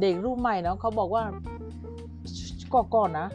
[0.01, 1.25] เด็กรุ่นใหม่เนาะเขาบอกว่า
[2.73, 3.29] ก็ก่อนนะ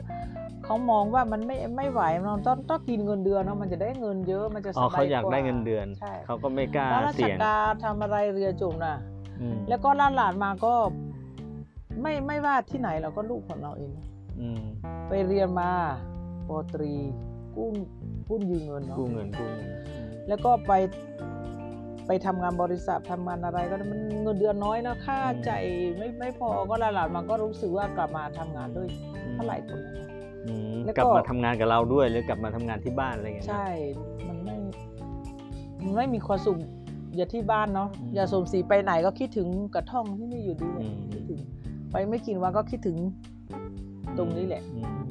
[0.65, 8.97] เขามองว่ามันไม่ไม่ไหวมันต้องต้องกินเงินเดือนเนาะมันจะได้เงินเยอะมันจะสอ๋อบายเขาอยากว่ได้เงินเดือนใช่เขาก็ไม่กล้าแล้วราชเสี่ยงการทำอะไรเรือจมน่ะ
[9.41, 10.73] อืมแล้วก็หลานหลานๆมาก็
[12.01, 14.08] ไม่ไม่ว่าที่ไหนเราก็ลูกของเราเองนะอืม
[15.07, 15.71] ไปเรียนมา
[16.47, 16.93] ปอตรี
[17.55, 17.67] กู้
[18.27, 20.73] กู้ยืมเงินเนาะกู้เงินกู้เงินอืมแล้วก็ไป
[22.07, 25.51] ไปทำงานบริษัททำงานอะไรก็มันเงินเดือนน้อยเนาะค่าอืมใจ
[25.97, 28.87] ไม่ไม่พอก็หลานๆมันก็รู้สึกว่ากลับมาทำงานด้วย
[29.33, 30.07] เท่าไหร่คนนะ
[30.45, 33.67] อืมแล้วก็กลับมาทำงานกับเราด้วยหรือกลับมาทำงานที่บ้านอะไรอย่างเงี้ยนะใช่
[34.27, 34.55] มันไม่
[35.83, 36.57] มันไม่มีความสุข
[37.15, 41.39] อย่าที่บ้านเนาะอืมอย่าสมศรีไปไหนก็คิดถึงกระท่อมที่นี่อยู่ดีอืมคิดถึง
[41.91, 42.97] ไปไม่กี่วันก็คิดถึง
[44.19, 45.01] ตรงนี้แหละอืม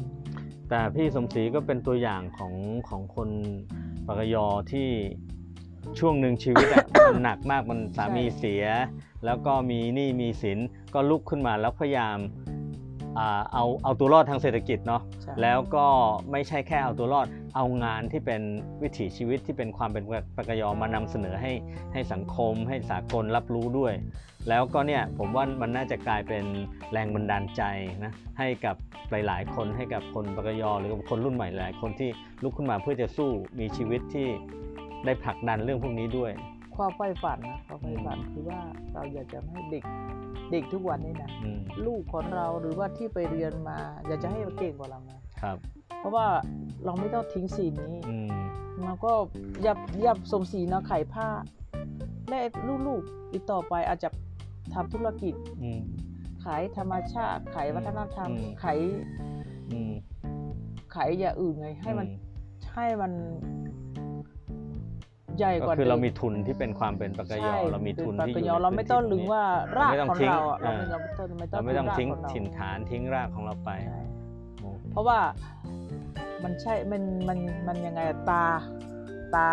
[0.68, 2.54] แต่พี่สมศรีก็เป็นตัวอย่างของ
[2.88, 3.28] ของคน
[4.06, 4.88] ปากกยอที่
[5.98, 8.64] ช่วงหนึ่งชีวิตอะมันหนักมากมันสามีเสีย
[9.24, 10.58] แล้วก็มีหนี้มีสิน
[10.94, 12.18] ก็ลุกขึ้นมาแล้วพยายาม
[13.18, 15.86] อ่าเอาเอาตัวรอดทางเศรษฐกิจเนาะใช่แล้วก็
[16.30, 18.42] ไม่ใช่แค่เอาตัวรอด เอางานที่เป็น
[18.82, 20.04] วิถีชีวิตที่เป็นความเป็น
[20.36, 21.52] ปากกยอมานำเสนอให้
[21.92, 23.92] ให้สังคมให้สากลรับรู้ด้วย
[24.48, 26.44] แล้วก็เนี่ยผมว่ามันน่าจะกลายเป็น
[26.92, 27.62] แรงบันดาลใจ
[28.04, 28.76] นะให้กับ
[29.10, 32.10] หลาย ๆ คนให้กับคนปากกยอหรือกับคนรุ่นใหม่หลายคนที่
[32.42, 33.30] ลุกขึ้นมาเพื่อจะสู้
[33.60, 34.28] มีชีวิตที่
[35.04, 36.32] ได้ผลักดันเรื่องพวกนี้ด้วย
[36.76, 38.60] ความใฝ่ฝันนะความใฝ่ฝันคือว่า
[38.94, 39.84] เราอยากจะให้เด็ก
[40.52, 45.56] เด็กทุกวันนี้นะอืมลูกของเราหรือว่าที่ไปเรียนมา อยากจะให้เก่งกว่าเรานะครับ
[45.98, 46.26] เพราะว่า
[46.84, 48.38] เราไม่ต้องทิ้งสีนี้อืม
[48.86, 49.12] มันก็
[49.66, 51.28] ยับยับสมศรีเนาะขายผ้า
[52.28, 52.38] และ
[52.86, 54.08] ลูกๆอีกต่อไปอาจจะ
[54.74, 55.80] ทำธุรกิจอืม
[56.44, 58.78] ขายธรรมชาติ ขายวัฒนธรรมอืมขาย
[59.72, 59.92] อืม
[60.94, 62.26] ขายอย่างอื่นไง ให้มันอืม
[62.74, 63.12] ให้ให้มัน
[65.38, 69.44] ใหญ่กก็ว่าคือเราดิมีทุนที่เป็นความเป็นปากกยอใช่เรามีทุนป็ที่ปอระยู่โยชน์เราไม่ต้องในพื้ลึนงที่ว่า
[69.74, 74.02] เรารากไม่ต้องของทิ้งเราอะเราอ่าไม่เราไม่ต้องไม่ต้อเรางไม่ต้องรากทิ้งขเราถิ่นฐานทิ้งรากของเราไปใช่
[74.60, 75.18] โอ้เพราะว่า
[76.42, 77.38] มันใช่มันมัน
[77.68, 78.44] มันยังไงอะตา
[79.34, 79.48] ตา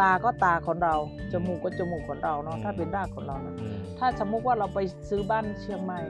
[0.00, 0.94] ตาก็ตาของเรา
[1.32, 6.02] จมูกก็จมูกของเราเนาะถ้าเป็นรากของเรานะอืม ถ้าสมมุติว่าเราไปซื้อบ้านเชียงใหม่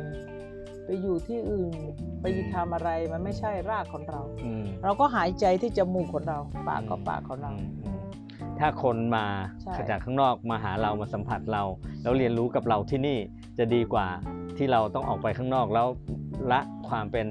[0.84, 1.72] ไปอยู่ที่อื่น
[2.20, 6.38] ไปทำอะไรมันไม่ใช่รากของเราอืมเราก็หายใจที่จมูกของเรา
[6.68, 8.00] ปากก็ปากของเราอืมอืม
[8.58, 9.24] ถ้าคนมา
[9.62, 11.62] ใช่จากข้างนอกมาหาเรามาสัมผัสเรา
[12.02, 13.18] แล้วเรียนรู้กับเราที่นี่
[13.58, 14.06] จะดีกว่า
[14.56, 15.86] ที่เราต้องออกไปข้างนอกแล้ว
[16.52, 17.26] ละความเป็น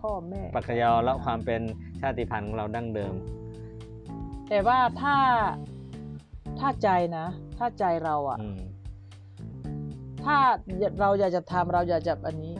[0.00, 1.60] พ่อแม่ปักกยอและความเป็น
[2.00, 3.14] ชาติพันธุ์ของเราดั้งเดิม
[4.48, 5.16] แต่ว่าถ้า
[6.58, 7.26] ถ้าใจนะ
[7.58, 8.60] ถ้าใจเราอะอืม
[10.24, 10.36] ถ้า
[11.00, 12.54] เราอยากจะทำเราอยากจะอันนี้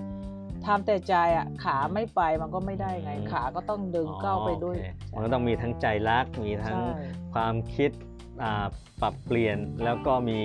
[0.67, 7.05] ทำแต่ใจอะขาไม่ไปมันก็ไม่ได้ไงอืมขาก็ต้องดึงก้าวไปด้วยอ๋อโอเคมันก็ต้องมีทั้งใจรักมีทั้งใช่
[7.35, 7.91] ความคิด
[8.43, 8.65] อ่า
[9.01, 10.39] ปรับเปลี่ยนแล้วก็มี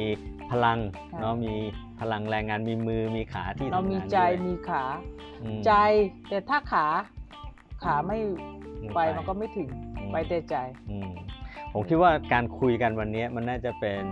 [0.52, 0.80] พลัง
[1.12, 1.54] ค่ะเนาะมี
[2.00, 4.84] พลังแรงงานมีมือมีขาที่เราทำมีงานใจด้วยมีขา
[5.42, 5.74] อืมใจ
[6.30, 6.86] แต่ถ้าขา
[7.84, 8.20] ขาไม่
[8.80, 10.56] ไม่ไปไปมันก็ไม่ถึงอืมไปแต่ใจ
[10.90, 11.10] อืม
[11.74, 14.04] ผมคิดว่าการคุยกันวันนี้มันน่าจะเป็น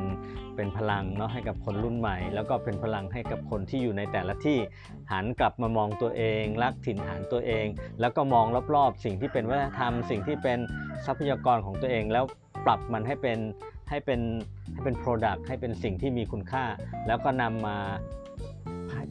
[0.56, 4.58] เป็นพลังเนาะให้กับคนรุ่นใหม่ แล้วก็เป็นพลังให้กับคนที่อยู่ในแต่ละที่
[5.12, 7.66] หันกลับมามองตัวเอง รักถิ่นฐานตัวเอง
[8.02, 8.46] แล้วก็มอง
[8.76, 10.60] รอบๆ สิ่งที่เป็นวัฒนธรรม สิ่งที่เป็น
[11.06, 12.26] ทรัพยากรของตัวเอง แล้ว
[12.66, 13.40] ปรับมันให้เป็น
[13.90, 14.20] ให้เป็น
[14.74, 16.66] ให้เป็น Product ให้เป็นสิ่งที่มีคุณค่า
[17.08, 17.78] แล้วก็นำมา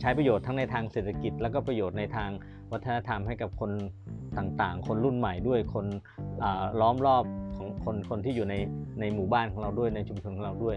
[0.00, 2.30] ใช้ประโยชน์ทั้งในทางเศรษฐกิจ แล้วก็ประโยชน์ในทาง
[2.72, 3.70] วัฒนธรรมให้กับคน
[4.38, 5.86] ต่างๆ คนรุ่นใหม่ด้วยคน
[6.80, 7.24] ล้อมรอบ
[7.56, 8.54] ของคนคนที่อยู่ใน
[9.00, 10.76] ในหมู่บ้านของเราด้วยในชุมชนของเราด้วย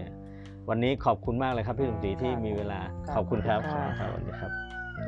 [0.70, 4.52] วันนี้ขอบคุณมากเลยครับพี่สมศรีที่มีเวลาครับขอบคุณครับขอบคุณคครัรับบวันนี้ครับ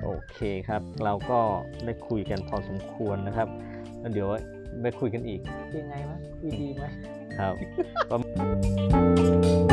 [0.04, 1.40] โอเคครับ เราก็
[1.86, 3.48] ได้คุยกันพอสมควรนะครับ
[4.00, 4.28] แล้วเดี๋ยว
[4.82, 5.40] ไปคุยกันอีก
[5.72, 6.86] เป็นไงไหมคุยดีไหม
[7.38, 7.50] ครั
[9.66, 9.68] บ